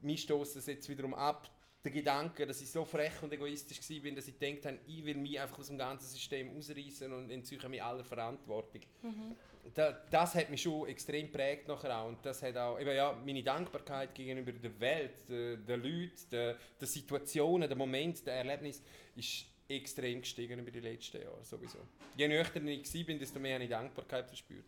[0.00, 1.50] Mich stößt es jetzt wiederum ab,
[1.84, 5.16] der Gedanke, dass ich so frech und egoistisch war, dass ich gedacht habe, ich will
[5.16, 8.82] mich einfach aus dem ganzen System ausreißen und entziehe mich aller Verantwortung.
[9.02, 9.36] Mhm.
[9.74, 12.08] Da, das hat mich schon extrem geprägt nachher auch.
[12.08, 16.88] Und das hat auch eben, ja, meine Dankbarkeit gegenüber der Welt, den Leuten, den, den
[16.88, 21.78] Situationen, den Momenten, den Erlebnissen ist extrem gestiegen über die letzten Jahre sowieso.
[22.16, 24.64] Je nüchterner ich war, desto mehr habe ich Dankbarkeit verspürt.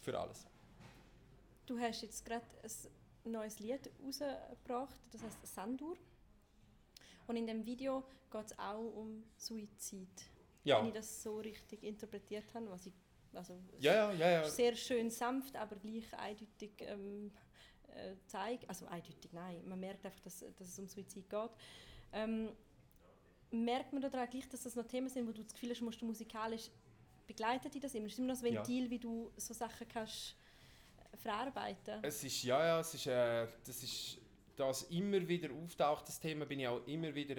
[0.00, 0.46] Für alles.
[1.66, 2.46] Du hast jetzt gerade
[3.24, 5.96] ein neues Lied rausgebracht, das heißt Sandur.
[7.26, 10.08] Und in dem Video geht es auch um Suizid.
[10.64, 10.80] Ja.
[10.80, 12.92] Wenn ich das so richtig interpretiert habe, was ich
[13.34, 17.30] also ja, ja, ja, sehr schön sanft, aber gleich eindeutig ähm,
[17.88, 18.68] äh, zeigt.
[18.68, 21.50] Also eindeutig, nein, man merkt einfach, dass, dass es um Suizid geht.
[22.12, 22.50] Ähm,
[23.50, 26.00] merkt man daran gleich, dass das noch Themen sind, wo du das Gefühl hast, musst
[26.00, 26.70] du musikalisch
[27.26, 28.06] begleitet dich das immer?
[28.06, 30.34] Ist immer noch ein Ventil, wie du so Sachen kannst
[31.12, 32.00] äh, verarbeiten?
[32.02, 34.18] Es ist, ja, ja, es ist, äh, das ist
[34.56, 37.36] das immer wieder auftaucht, das Thema, bin ich auch immer wieder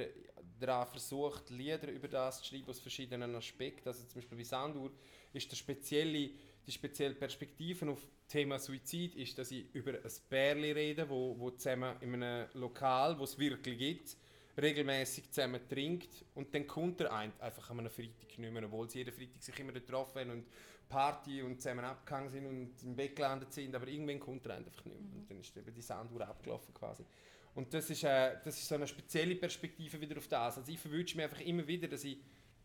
[0.61, 3.87] daran versucht, Lieder über das zu schreiben aus verschiedenen Aspekten.
[3.87, 4.91] Also zum Beispiel bei Sandur
[5.33, 6.29] ist der spezielle,
[6.65, 11.37] die spezielle Perspektive auf das Thema Suizid, ist, dass ich über ein Bärli rede, wo,
[11.37, 14.15] wo zusammen in einem Lokal, wo es wirklich gibt,
[14.61, 18.99] regelmäßig zusammen trinkt und dann kommt er einfach an einem Freitag nicht mehr, obwohl sie
[18.99, 20.45] jeden Freitag sich immer getroffen und
[20.91, 24.83] Party und zusammen abgegangen sind und im Bett gelandet sind, aber irgendwann kommt er einfach
[24.83, 25.15] nicht mehr.
[25.15, 27.05] Und dann ist eben die Sanduhr abgelaufen quasi.
[27.55, 30.57] Und das ist, äh, das ist so eine spezielle Perspektive wieder auf das.
[30.57, 32.17] Also ich verwünsche mir einfach immer wieder, dass ich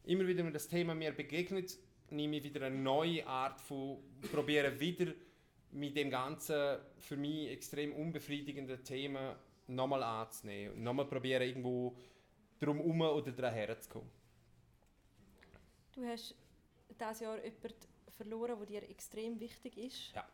[0.04, 1.76] immer wieder, wenn das Thema mir begegnet,
[2.10, 3.98] nehme ich wieder eine neue Art von,
[4.32, 5.12] probiere wieder
[5.72, 11.96] mit dem ganzen für mich extrem unbefriedigenden Thema nochmal anzunehmen und nochmal probieren irgendwo
[12.60, 14.10] drum herum oder daher zu kommen.
[15.92, 16.34] Du hast
[16.88, 17.74] dieses Jahr jemanden
[18.08, 20.14] verloren, der dir extrem wichtig ist.
[20.14, 20.26] Ja.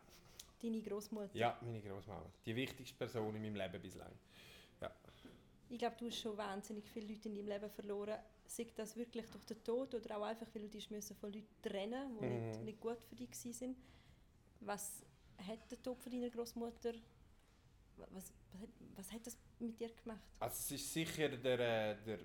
[0.63, 1.35] Deine Großmutter.
[1.37, 2.31] Ja, meine Großmama.
[2.45, 4.13] Die wichtigste Person in meinem Leben bislang.
[4.79, 4.89] Ja.
[5.69, 8.17] Ich glaube, du hast schon wahnsinnig viele Leute in deinem Leben verloren.
[8.45, 12.15] Sei das wirklich durch den Tod oder auch einfach, weil du dich von Leuten trennen
[12.15, 12.47] die mhm.
[12.47, 13.29] nicht, nicht gut für dich
[13.61, 13.75] waren.
[14.61, 15.05] Was
[15.37, 16.93] hat der Tod von deiner Großmutter
[17.97, 18.33] was, was,
[18.95, 20.23] was, hat das mit dir gemacht?
[20.39, 22.19] Also es ist sicher der, äh, der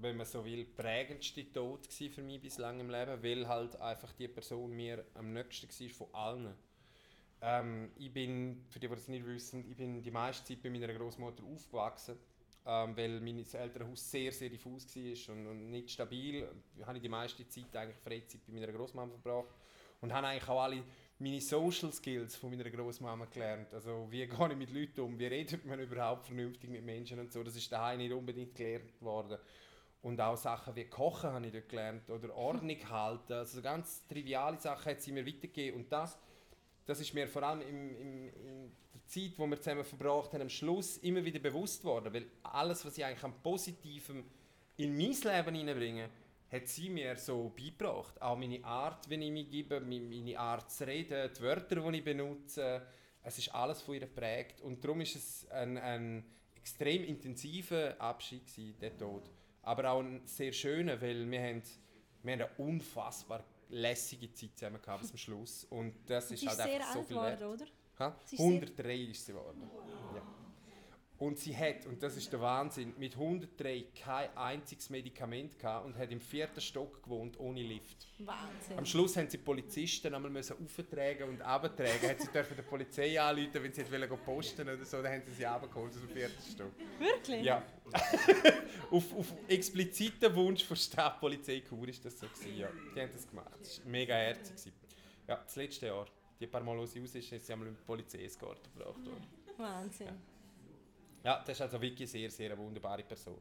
[0.00, 4.28] wenn man so will, prägendste Tod für mich bislang im Leben, weil halt einfach die
[4.28, 6.54] Person mir am nächsten war von allen.
[7.40, 10.70] Ähm, ich bin, für die, die es nicht wissen, ich bin die meiste Zeit bei
[10.70, 12.16] meiner Großmutter aufgewachsen,
[12.66, 16.48] ähm, weil mein Elternhaus sehr, sehr diffus war und, und nicht stabil.
[16.76, 19.54] Ich habe die meiste Zeit eigentlich Freizeit bei meiner Großmama verbracht
[20.00, 20.82] und habe eigentlich auch alle
[21.20, 23.72] meine Social Skills von meiner Großmama gelernt.
[23.74, 27.32] Also wie gehe ich mit Leuten um, wie redet man überhaupt vernünftig mit Menschen und
[27.32, 27.42] so.
[27.42, 29.38] Das ist daheim nicht unbedingt gelernt worden.
[30.00, 33.32] Und auch Sachen wie Kochen habe ich dort gelernt oder Ordnung halten.
[33.32, 35.80] Also ganz triviale Sachen hat sie mir weitergegeben.
[35.80, 36.16] Und das,
[36.88, 40.40] das ist mir vor allem im, im, in der Zeit, die wir zusammen verbracht haben,
[40.40, 42.14] am Schluss immer wieder bewusst worden.
[42.14, 44.24] Weil alles, was ich eigentlich am Positiven
[44.78, 46.08] in mein Leben hineinbringe,
[46.50, 48.22] hat sie mir so beigebracht.
[48.22, 52.04] Auch meine Art, wenn ich mich gebe, meine Art zu reden, die Wörter, die ich
[52.04, 52.86] benutze,
[53.22, 56.24] es ist alles von ihr geprägt und darum ist es ein, ein
[56.56, 59.30] extrem intensiver Abschied gewesen, der Tod.
[59.60, 61.62] Aber auch ein sehr schöner, weil wir haben,
[62.22, 66.48] wir haben eine unfassbar lässige Zeit zusammen gehabt bis zum Schluss und das ist ist
[66.48, 67.42] halt sehr einfach so viel wert.
[67.42, 67.66] oder?
[67.98, 68.16] Ha?
[68.24, 69.70] Sie ist sehr- 103 ist sie geworden.
[70.14, 70.22] Ja.
[71.18, 75.98] Und sie hat, und das ist der Wahnsinn, mit 103 kein einziges Medikament gehabt und
[75.98, 78.06] hat im vierten Stock gewohnt, ohne Lift.
[78.20, 78.78] Wahnsinn.
[78.78, 82.08] Am Schluss haben sie die Polizisten einmal müssen auftragen und abtragen.
[82.08, 85.22] hat sie dürfen der Polizei anrufen, wenn sie wollen gehen posten oder so, dann haben
[85.26, 86.72] sie sie abgeholt aus dem vierten Stock.
[87.00, 87.42] Wirklich?
[87.42, 87.64] Ja.
[88.92, 92.68] auf, auf expliziten Wunsch von Stadtpolizei Chur ist das so gewesen, ja.
[92.94, 93.58] Die haben das gemacht.
[93.60, 94.72] Das war mega herzig.
[95.26, 96.06] Ja, das letzte Jahr.
[96.38, 99.26] Die paar Mal, als sie raus ist, ist sie einmal im Polizeieskorte gebracht worden.
[99.56, 100.06] Wahnsinn.
[100.06, 100.14] Ja,
[101.22, 103.38] das ist also wirklich sehr, sehr eine wunderbare Person.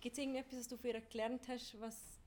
[0.00, 2.20] Gibt es irgendetwas, was du für ihr gelernt hast, was,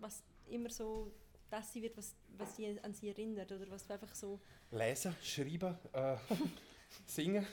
[0.00, 1.12] was immer so
[1.50, 3.52] das sie wird, was, was sie an sie erinnert?
[3.52, 4.40] Oder was du einfach so.
[4.70, 6.16] Lesen, schreiben, äh,
[7.06, 7.46] singen.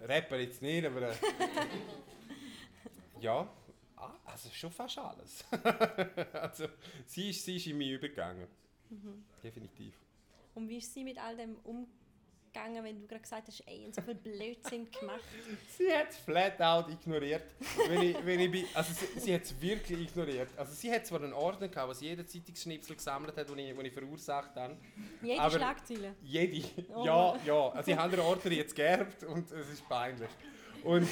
[0.00, 1.10] Rapper jetzt nicht, aber.
[1.10, 1.14] Äh,
[3.20, 3.52] ja,
[3.96, 5.44] ah, also schon fast alles.
[6.32, 6.66] also,
[7.06, 8.46] sie ist, sie ist in mich übergegangen.
[9.42, 9.94] Definitiv.
[10.54, 12.01] Und wie ist sie mit all dem umgegangen,
[12.54, 15.20] wenn du gerade gesagt hast, ey, so viel Blödsinn gemacht?
[15.78, 17.44] Sie hat es flat out ignoriert.
[17.88, 20.48] wenn ich, wenn ich bin, also sie, sie hat es wirklich ignoriert.
[20.56, 23.84] Also sie hat zwar einen Ordner gehabt, was jeder Zeitungsschnipsel gesammelt hat, den ich, den
[23.86, 24.76] ich verursacht habe.
[25.22, 26.14] Jede Schlagzeile.
[26.22, 26.68] Jede.
[26.94, 27.04] Oh.
[27.04, 27.68] Ja, ja.
[27.70, 30.30] Also ich habe den Ordner jetzt geerbt und es ist peinlich.
[30.84, 31.08] Und,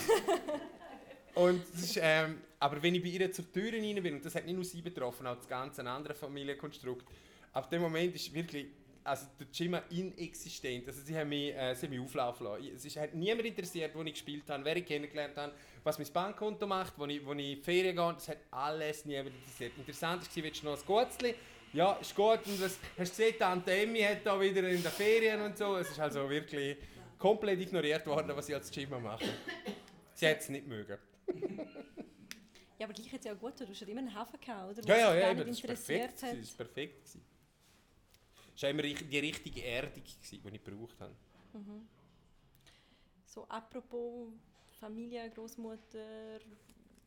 [1.34, 4.34] und es ist, ähm, aber wenn ich bei ihr zur Tür rein bin, und das
[4.34, 7.06] hat nicht nur sie betroffen, auch das ganze andere Familienkonstrukt,
[7.52, 8.66] ab dem Moment ist wirklich
[9.04, 10.86] also der Jimma inexistent.
[10.88, 12.70] Also sie haben mich, äh, sie haben mich auflaufen lassen.
[12.74, 16.08] Es ist, hat niemand interessiert, wo ich gespielt habe, wer ich kennengelernt habe, was mein
[16.12, 18.12] Bankkonto macht, wo ich, wo ich in die Ferien gehe.
[18.12, 19.72] Das hat alles niemand interessiert.
[19.78, 21.34] Interessant war, willst du noch ein Gutzli?
[21.72, 22.40] Ja, ist gut.
[22.46, 25.76] Und was, hast du gesehen, Tante Emmy hat da wieder in den Ferien und so.
[25.76, 26.76] Es ist also wirklich
[27.18, 29.24] komplett ignoriert worden, was ich als Jimma mache.
[30.14, 30.98] Sie hat es nicht mögen.
[32.78, 34.78] Ja, aber gleich hat es ja auch gut, du hast ja immer einen Hafen gehabt,
[34.78, 34.88] oder?
[34.88, 36.22] Ja, ja, ja, eben, das war perfekt.
[36.22, 37.04] Das war perfekt.
[37.04, 37.22] gewesen.
[38.54, 41.14] Das war immer die richtige Erdung, gewesen, die ich gebraucht habe.
[43.24, 44.28] So, apropos
[44.78, 46.40] Familie, Großmutter,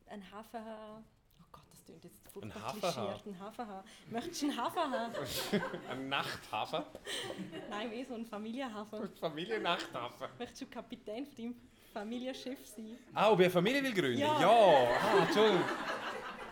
[0.06, 1.04] ein Hafen haben.
[1.40, 3.26] Oh Gott, das klingt jetzt furchtbar klischiert.
[3.26, 3.88] Ein Hafen haben.
[4.10, 5.14] Möchtest du einen Hafen haben?
[5.90, 6.84] Ein Nachthafen.
[7.70, 9.08] Nein, wie so ein Familienhafen.
[9.20, 10.28] Familiennachthafen.
[10.38, 11.54] Möchtest du Kapitän von deinem
[11.92, 12.98] Familienschiff sein?
[13.12, 14.18] Ah, ob ich eine Familie will gründen?
[14.18, 14.40] Ja.
[14.40, 14.48] Ja.
[14.50, 15.64] Ah, Entschuldigung.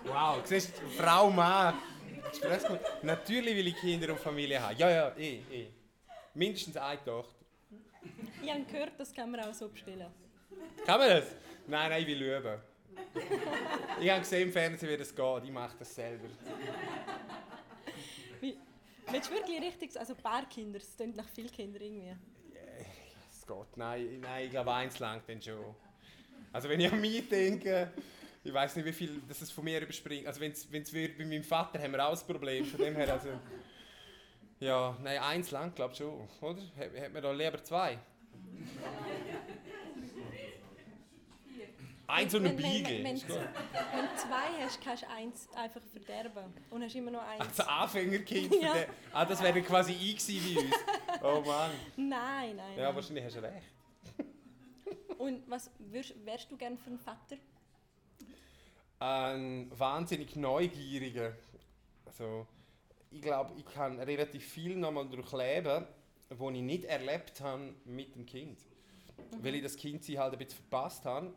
[0.04, 1.74] Wow, siehst du, Frau, Mann.
[2.22, 2.80] Gut.
[3.02, 4.76] Natürlich will ich Kinder und Familie haben.
[4.76, 5.66] Ja, ja, eh, eh.
[6.34, 7.44] Mindestens eine Tochter.
[8.42, 10.08] Ich habe gehört, das kann man auch so bestellen.
[10.84, 11.26] Kann man das?
[11.66, 12.60] Nein, nein, ich will üben.
[14.00, 15.44] Ich habe gesehen im Fernsehen, wie das geht.
[15.44, 16.28] Ich mache das selber.
[18.40, 18.56] Wie,
[19.10, 22.16] willst du wirklich richtig, also ein paar Kinder, es klingt nach vielen Kindern irgendwie.
[23.30, 23.76] Es geht.
[23.76, 25.74] Nein, nein, ich glaube, eins langt dann schon.
[26.52, 27.92] Also wenn ich an mich denke,
[28.44, 30.26] ich weiß nicht, wie viel das es von mir überspringt.
[30.26, 32.64] Also wenn es bei meinem Vater haben wir auch ein Problem.
[32.64, 33.28] Von dem her, also...
[34.60, 36.62] Ja, nein, eins lang, glaube ich schon, oder?
[37.02, 37.98] Hat man da lieber zwei?
[42.06, 43.22] Eins und ein Wenn- wenn- du
[44.16, 46.52] zwei hast, kannst du eins einfach verderben.
[46.70, 47.40] Und hast immer noch eins.
[47.40, 48.54] Also Anfängerkind.
[48.60, 48.74] Ja.
[49.12, 51.22] Ah, das wäre quasi ich gewesen bei uns.
[51.22, 51.70] Oh Mann.
[51.96, 52.78] Nein, nein.
[52.78, 53.66] Ja, wahrscheinlich hast du recht.
[55.18, 57.36] Und was würdest, wärst du gern für einen Vater?
[59.02, 61.36] Ein wahnsinnig neugieriger.
[62.06, 62.46] Also,
[63.10, 65.84] ich glaube, ich kann relativ viel nochmal durchleben,
[66.28, 68.58] was ich nicht erlebt habe mit dem Kind.
[69.40, 71.34] Weil ich das Kind sie halt ein bisschen verpasst habe,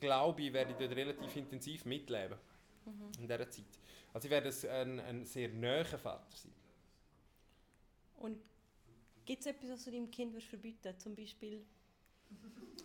[0.00, 2.38] glaube ich, werde ich dort relativ intensiv mitleben
[3.18, 3.64] in dieser Zeit.
[4.12, 6.52] Also ich werde ein, ein sehr näher Vater sein.
[8.16, 8.38] Und
[9.24, 11.64] gibt es etwas, was du deinem Kind würdest verbieten Zum Beispiel,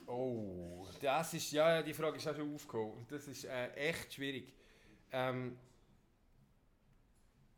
[0.09, 2.93] Oh, das ist, ja, ja, die Frage ist auch schon aufgekommen.
[2.93, 4.51] Und das ist äh, echt schwierig.
[5.11, 5.55] Ähm,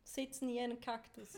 [0.03, 1.37] sitz nie in einem Kaktus.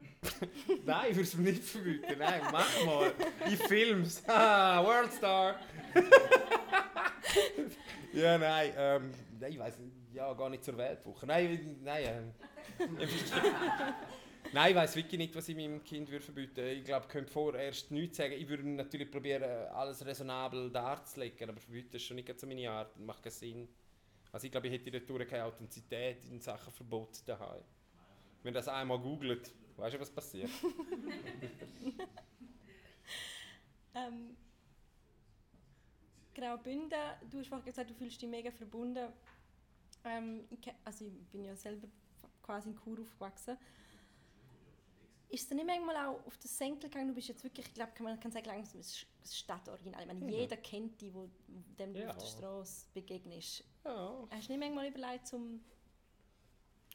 [0.84, 2.18] Nein, ich würde es mir nicht verbieten.
[2.18, 3.12] Nein, mach mal.
[3.46, 4.22] Ich film's.
[4.28, 5.58] Ah, Worldstar.
[8.12, 9.10] ja, nein, ähm,
[9.40, 9.92] nein, ich weiß nicht.
[10.12, 11.26] Ja, gar nicht zur Weltwoche.
[11.26, 12.32] Nein, nein.
[12.78, 12.98] Ähm,
[14.52, 17.32] nein, ich weiß wirklich nicht, was ich meinem Kind würde verbieten Ich glaube, ich könnte
[17.32, 18.32] vorerst nichts sagen.
[18.32, 22.94] Ich würde natürlich probieren, alles raisonabel darzulegen, aber verbieten ist schon nicht so meine Art.
[22.94, 23.68] Das macht keinen Sinn.
[24.32, 27.62] Also ich glaube, ich hätte dort keine Authentizität in Sachen Verbot daheim.
[28.42, 30.50] Wenn das einmal googelt, weißt du, was passiert?
[33.98, 34.36] Ähm,
[36.34, 36.90] genau, Bünden,
[37.30, 39.08] du hast vorhin gesagt, du fühlst dich mega verbunden.
[40.04, 41.88] Ähm, ich, also ich bin ja selber
[42.42, 43.56] quasi in Chur aufgewachsen.
[45.30, 47.08] Ist es dann nicht manchmal auch auf den Senkel gegangen?
[47.08, 50.00] Du bist jetzt wirklich, ich glaube, man kann sagen, langsam Sch- ein Stadtoriginal.
[50.02, 50.28] Ich meine, Mhm.
[50.28, 51.28] jeder kennt dich, wo,
[51.78, 52.10] dem du Ja.
[52.10, 53.64] auf der Straße begegnest.
[53.84, 55.60] Ja, Hast du nicht manchmal überlegt, zum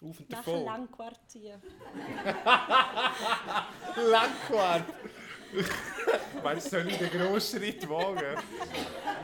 [0.01, 0.63] auf und nach davon.
[0.65, 1.61] Langquart zu ziehen?
[3.95, 4.83] Langquart.
[6.43, 8.37] Meinst du, soll ich den grossen Schritt wagen?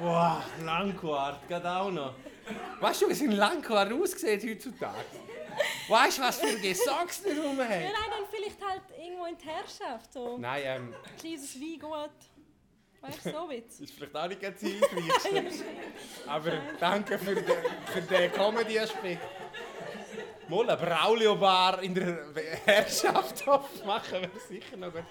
[0.01, 2.13] Wow, Langquart, geht auch noch.
[2.79, 5.05] Weißt du, wie ein Langquart aussieht heutzutage?
[5.89, 7.69] Weißt du, was für Gesocks da rum Ja, hat?
[7.69, 7.91] nein,
[8.89, 10.13] halt irgendwo in die Herrschaft.
[10.13, 12.09] So ein Nein, ähm, kleines Weingut.
[13.01, 13.79] Weißt du, so Witz.
[13.79, 15.65] ist vielleicht auch nicht ganz das Hilfreichste.
[16.27, 17.45] Aber danke für den,
[17.85, 19.21] für den Comedy-Aspekt.
[20.49, 22.25] Mal ein Braulio-Bar in der
[22.65, 25.03] Herrschaft aufmachen wäre sicher noch gut.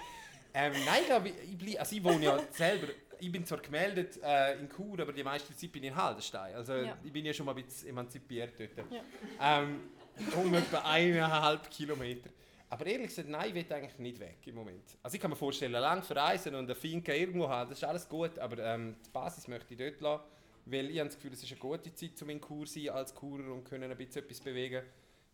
[0.53, 2.89] Ähm, nein, ich glaube, ich, bleib, also ich wohne ja selber,
[3.21, 6.55] ich bin zwar gemeldet äh, in Chur, aber die meiste Zeit bin ich in Haldenstein.
[6.57, 6.97] Also Ja.
[7.03, 8.91] ich bin ja schon mal ein bisschen emanzipiert dort.
[8.91, 9.59] Ja.
[9.61, 9.91] Ähm,
[10.37, 12.29] um etwa eineinhalb Kilometer.
[12.71, 14.99] Aber ehrlich gesagt, nein, ich will eigentlich nicht weg im Moment.
[15.03, 18.09] Also ich kann mir vorstellen, lang verreisen und eine Finca irgendwo haben, das ist alles
[18.09, 20.25] gut, aber ähm, die Basis möchte ich dort lassen,
[20.67, 22.91] weil ich habe das Gefühl, es ist eine gute Zeit, um in Kur zu sein
[22.91, 24.83] als Kurer und können ein bisschen etwas bewegen.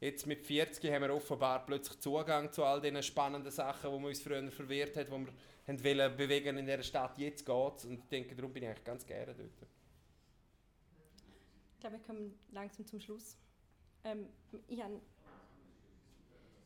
[0.01, 4.09] Jetzt mit 40 haben wir offenbar plötzlich Zugang zu all diesen spannenden Sachen, die wir
[4.09, 5.27] uns früher verwehrt haben,
[5.67, 7.19] die wir bewegen in dieser Stadt.
[7.19, 9.69] Jetzt geht es und ich denke, darum bin ich eigentlich ganz gerne dort.
[11.75, 13.37] Ich glaube, wir kommen langsam zum Schluss.
[14.05, 14.29] Ähm,
[14.69, 15.01] ich habe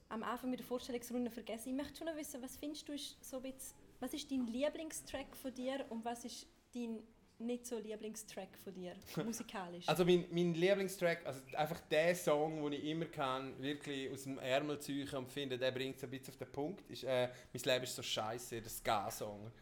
[0.08, 1.70] am Anfang mit der Vorstellungsrunde vergessen.
[1.70, 4.46] Ich möchte schon noch wissen, was findest du ist so ein bisschen, was ist dein
[4.46, 7.02] Lieblingstrack von dir und was ist dein
[7.40, 8.94] nicht so Lieblingstrack von dir,
[9.24, 9.88] musikalisch?
[9.88, 14.38] Also mein, mein Lieblingstrack, also einfach der Song, den ich immer kann, wirklich aus dem
[14.38, 17.62] Ärmel ziehen und finde, der bringt es ein bisschen auf den Punkt, ist äh, «Mein
[17.62, 19.52] Leben ist so scheiße», der Ska-Song.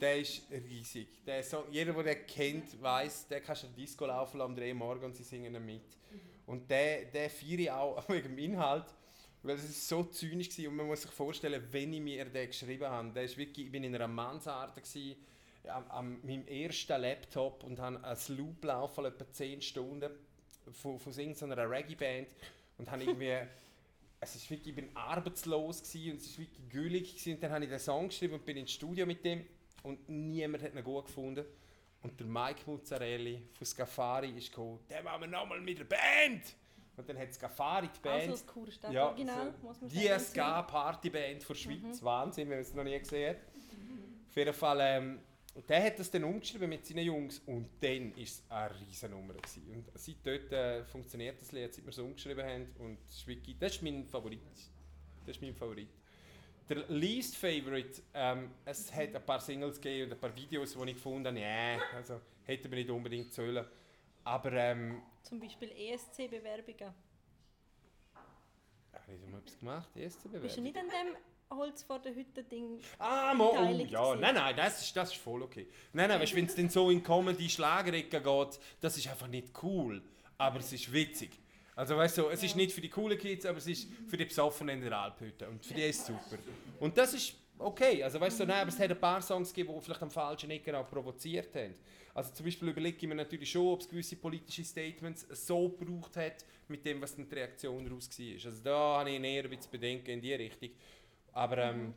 [0.00, 1.24] Der ist riesig.
[1.24, 4.56] Der Song, jeder, der den kennt, weiß, der kannst du in der Disco laufen um
[4.56, 5.96] 3 Uhr morgens und sie singen ihn mit.
[6.46, 8.86] Und der, der feiere ich auch wegen dem Inhalt,
[9.42, 12.46] weil es ist so zynisch war und man muss sich vorstellen, wenn ich mir den
[12.46, 15.16] geschrieben habe, der ist wirklich, ich bin in einer Mansarde gewesen,
[15.64, 20.10] an, an meinem ersten Laptop und habe ein Loop laufen, etwa 10 Stunden
[20.72, 22.28] von, von irgendeiner Reggae-Band
[22.78, 23.36] und habe irgendwie
[24.20, 27.34] es ist wirklich, ich bin arbeitslos gewesen und es ist wirklich güllig gewesen.
[27.34, 29.46] und dann habe ich den Song geschrieben und bin ins Studio mit dem
[29.82, 31.44] und niemand hat ihn gut gefunden
[32.02, 36.54] und der Mike Muzzarelli von Scafari ist gekommen, den machen wir nochmal mit der Band
[37.00, 39.90] und dann hat Scafari die Band also das coole Stadt ja, Original, so muss man
[39.90, 40.06] die.
[40.06, 42.02] SK-Partyband der Schweiz.
[42.02, 43.42] Wahnsinn, wenn man es noch nie gesehen hat.
[44.28, 45.20] Auf jeden Fall, ähm,
[45.68, 49.34] der hat das dann umgeschrieben mit seinen Jungs und dann war es eine riesen Nummer.
[49.34, 49.62] Gewesen.
[49.72, 52.66] Und seit dort äh, funktioniert das Lied, seit wir es umgeschrieben haben.
[52.78, 54.40] Und das ist, wirklich, das ist mein Favorit.
[55.26, 55.88] Das ist mein Favorit.
[56.68, 60.88] Der least favorite, ähm, es hat ein paar Singles gegeben und ein paar Videos, die
[60.90, 63.64] ich gefunden habe, ja, also hätte man nicht unbedingt sollen.
[64.22, 66.92] Aber ähm, Zum Beispiel ESC-Bewerbungen.
[68.92, 69.88] habe ich mal etwas gemacht?
[69.96, 71.16] Erste Bist du nicht an dem
[71.56, 72.80] Holz vor der Hütte Ding?
[72.98, 75.68] Ah, mo, oh, ja, nein, nein, das ist, das ist voll okay.
[75.92, 79.50] Nein, nein, weißt, wenn es dann so in Comedy Schlagerecke geht, das ist einfach nicht
[79.62, 80.02] cool,
[80.38, 81.30] aber es ist witzig.
[81.76, 82.56] Also weißt du, es ist Ja.
[82.56, 85.64] nicht für die coolen Kids, aber es ist für die Besoffenen in der Alphütte und
[85.64, 86.38] für die ist es super.
[86.78, 89.74] Und das ist okay, also weißt du, nein, aber es hat ein paar Songs gegeben,
[89.76, 91.74] die vielleicht am falschen Ecken auch provoziert haben.
[92.14, 96.16] Also zum Beispiel überlege ich mir natürlich schon, ob es gewisse politische Statements so gebraucht
[96.16, 98.34] hat, mit dem, was dann die Reaktion daraus war.
[98.50, 100.70] Also da habe ich eher ein bisschen Bedenken in die Richtung.
[101.32, 101.94] Aber, ähm,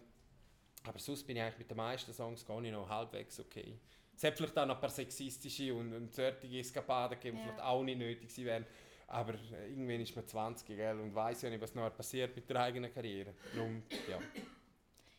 [0.84, 3.80] aber sonst bin ich eigentlich mit den meisten Songs gar nicht noch halbwegs okay.
[4.16, 7.48] Es hat vielleicht auch noch ein paar sexistische und, und zärtige Eskapaden gegeben, die Ja.
[7.54, 8.66] vielleicht auch nicht nötig gewesen wären.
[9.08, 9.34] Aber
[9.68, 12.94] irgendwann ist man 20 gell, und weiß ja nicht, was noch passiert mit der eigenen
[12.94, 13.34] Karriere.
[13.56, 14.20] Darum, ja.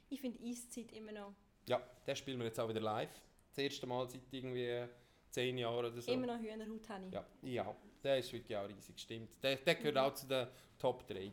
[0.09, 1.35] Ich finde Eiszeit immer noch,
[1.67, 3.11] ja, den spielen wir jetzt auch wieder live.
[3.51, 4.87] Das erste Mal seit irgendwie
[5.31, 6.13] 10 Jahren oder so.
[6.13, 7.13] immer noch Hühnerhaut habe ich.
[7.13, 9.31] Ja, ja, der ist wirklich auch riesig, stimmt.
[9.43, 10.47] Der, der gehört auch zu den
[10.79, 11.33] Top 3.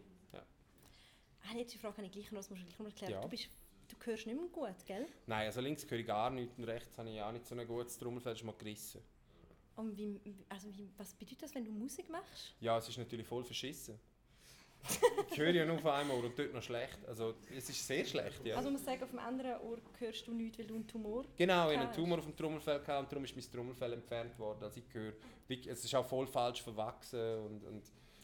[1.44, 3.12] Ah, letzte Frage habe ich gleich noch, das musst du gleich noch erklären.
[3.14, 3.22] Ja.
[3.22, 3.50] Du, bist,
[3.88, 5.08] du hörst nicht mehr gut, gell?
[5.26, 7.68] Nein, also links höre ich gar nichts und rechts habe ich auch nicht so ein
[7.68, 9.02] gutes Trommelfell, das ist mal gerissen.
[9.76, 10.20] Und wie,
[10.50, 12.54] also wie, was bedeutet das, wenn du Musik machst?
[12.60, 14.00] Ja, es ist natürlich voll verschissen.
[15.32, 17.00] Ich höre ja nur auf einmal und dort noch schlecht.
[17.08, 18.56] Also es ist sehr schlecht, ja.
[18.56, 21.26] Also man muss sagen, auf dem anderen Ohr hörst du nichts, weil du einen Tumor
[21.38, 21.96] genau, ich hatte einen.
[21.96, 24.64] Tumor auf dem Trommelfell gehabt und darum ist mein Trommelfell entfernt worden.
[24.64, 25.14] Also ich höre,
[25.50, 27.84] es ist auch voll falsch verwachsen und, und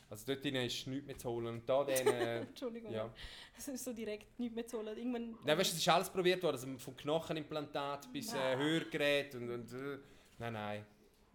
[0.10, 1.47] also dort drin ist nichts mehr zu holen.
[1.47, 3.10] Und da dann, äh, Entschuldigung, ja.
[3.58, 4.97] es ist so direkt nichts mehr zu holen.
[4.97, 8.55] Irgendwann, Nein, weißt du, es ist alles probiert worden, also vom Knochenimplantat bis äh.
[8.55, 9.97] Hörgerät und, und äh,
[10.39, 10.86] nein, nein,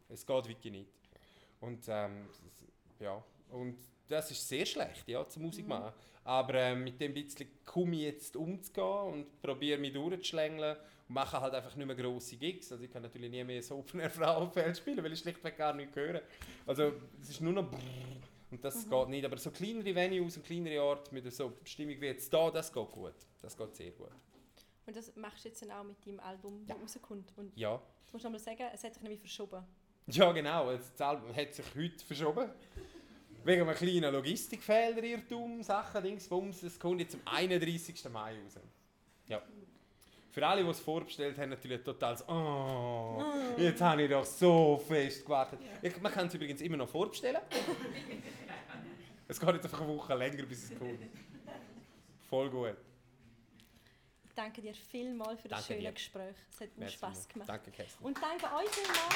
[0.08, 0.90] es geht wirklich nicht.
[1.60, 2.28] Und ähm,
[2.98, 3.76] ja, und
[4.12, 5.68] das ist sehr schlecht, ja, zur Musik Mhm.
[5.70, 5.92] machen.
[6.24, 10.76] Aber ähm, mit dem bisschen komme ich jetzt umzugehen und probiere mich durchzuschlängeln
[11.08, 12.70] und mache halt einfach nicht mehr grosse Gigs.
[12.70, 15.72] Also ich kann natürlich nie mehr so Open Air Frauenfeld spielen, weil ich schlichtweg gar
[15.74, 16.22] nicht höre.
[16.66, 17.80] Also es ist nur noch brrr.
[18.52, 19.24] Und das geht nicht.
[19.24, 22.90] Aber so kleinere Venues und kleinere Orte mit so Stimmung wie jetzt da, das geht
[22.92, 23.14] gut.
[23.40, 24.10] Das geht sehr gut.
[24.86, 27.32] Und das machst du jetzt dann auch mit deinem Album, das rauskommt.
[27.36, 27.80] Und Ja.
[28.12, 29.64] musst du noch mal sagen, es hat sich nämlich verschoben.
[30.06, 30.70] Ja, genau.
[30.72, 32.50] Das Album hat sich heute verschoben.
[33.44, 36.62] Wegen einem kleinen Logistikfehler, Irrtum, Sachen, Dingsbums.
[36.62, 38.04] Es kommt jetzt am 31.
[38.10, 38.58] Mai raus.
[39.26, 39.42] Ja.
[40.30, 43.22] Für alle, die es vorbestellt haben, natürlich ein totales «Oh,
[43.58, 45.58] jetzt habe ich doch so fest gewartet».
[45.82, 47.40] Ich, man kann es übrigens immer noch vorbestellen.
[49.28, 51.00] es geht jetzt einfach eine Woche länger, bis es kommt.
[52.30, 52.76] Voll gut.
[54.24, 55.92] Ich danke dir vielmals für das Danke schöne dir.
[55.92, 56.36] Gespräch.
[56.50, 57.48] Es hat mir Spass gemacht.
[57.48, 58.06] Danke, Kerstin.
[58.06, 59.14] Und danke euch vielmals.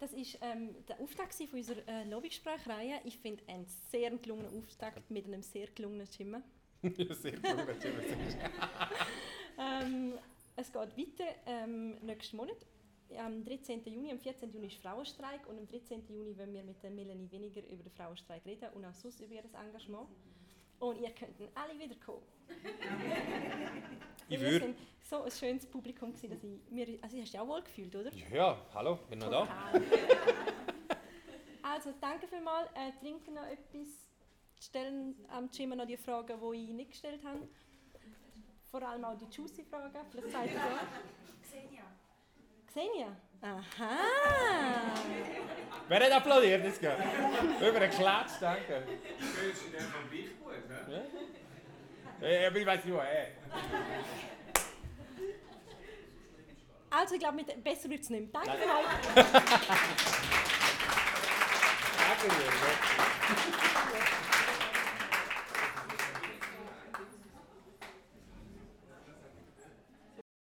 [0.00, 3.00] Das war ähm, der Auftakt von unserer äh, Lobbygesprächreihe.
[3.04, 6.42] Ich finde einen sehr gelungenen Auftakt mit einem sehr gelungenen Schimmer.
[6.82, 8.38] Ja, sehr das sagst.
[9.58, 10.14] Ähm,
[10.56, 12.66] es geht weiter ähm, nächsten Monat.
[13.18, 13.84] Am 13.
[13.84, 14.52] Juni, am 14.
[14.52, 16.02] Juni ist Frauenstreik und am 13.
[16.08, 19.34] Juni wollen wir mit der Melanie weniger über den Frauenstreik reden und auch sonst über
[19.34, 20.08] ihr Engagement.
[20.80, 22.22] Und ihr könnt dann alle wieder kommen.
[24.28, 24.76] Ich Wir sind
[25.08, 27.94] so ein schönes Publikum gewesen, dass ich mir, also hast du dich auch wohl gefühlt,
[27.94, 28.10] oder?
[28.32, 29.48] Ja, hallo, bin noch da.
[31.62, 32.68] Also danke vielmals.
[32.74, 33.88] Äh, trinken noch etwas.
[34.58, 37.46] Stellen am Jimmer noch die Fragen, die ich nicht gestellt habe.
[38.70, 40.00] Vor allem auch die Juicy-Fragen.
[40.10, 41.56] Vielleicht sagt ihr so.
[42.68, 43.16] Xenia.
[43.42, 43.96] Aha!
[45.88, 46.64] Wer hat applaudiert?
[46.64, 46.90] Das geht.
[47.60, 48.82] Über einen Klatsch, danke.
[49.18, 51.06] Kennst du den vom Bichbuch, ne?
[52.20, 53.26] Ja, aber ich weiß nicht, wo er
[56.90, 58.34] Also ich glaube, mit- besser wird es nicht.
[58.34, 58.86] Danke vielmals.
[61.98, 64.25] Danke dir.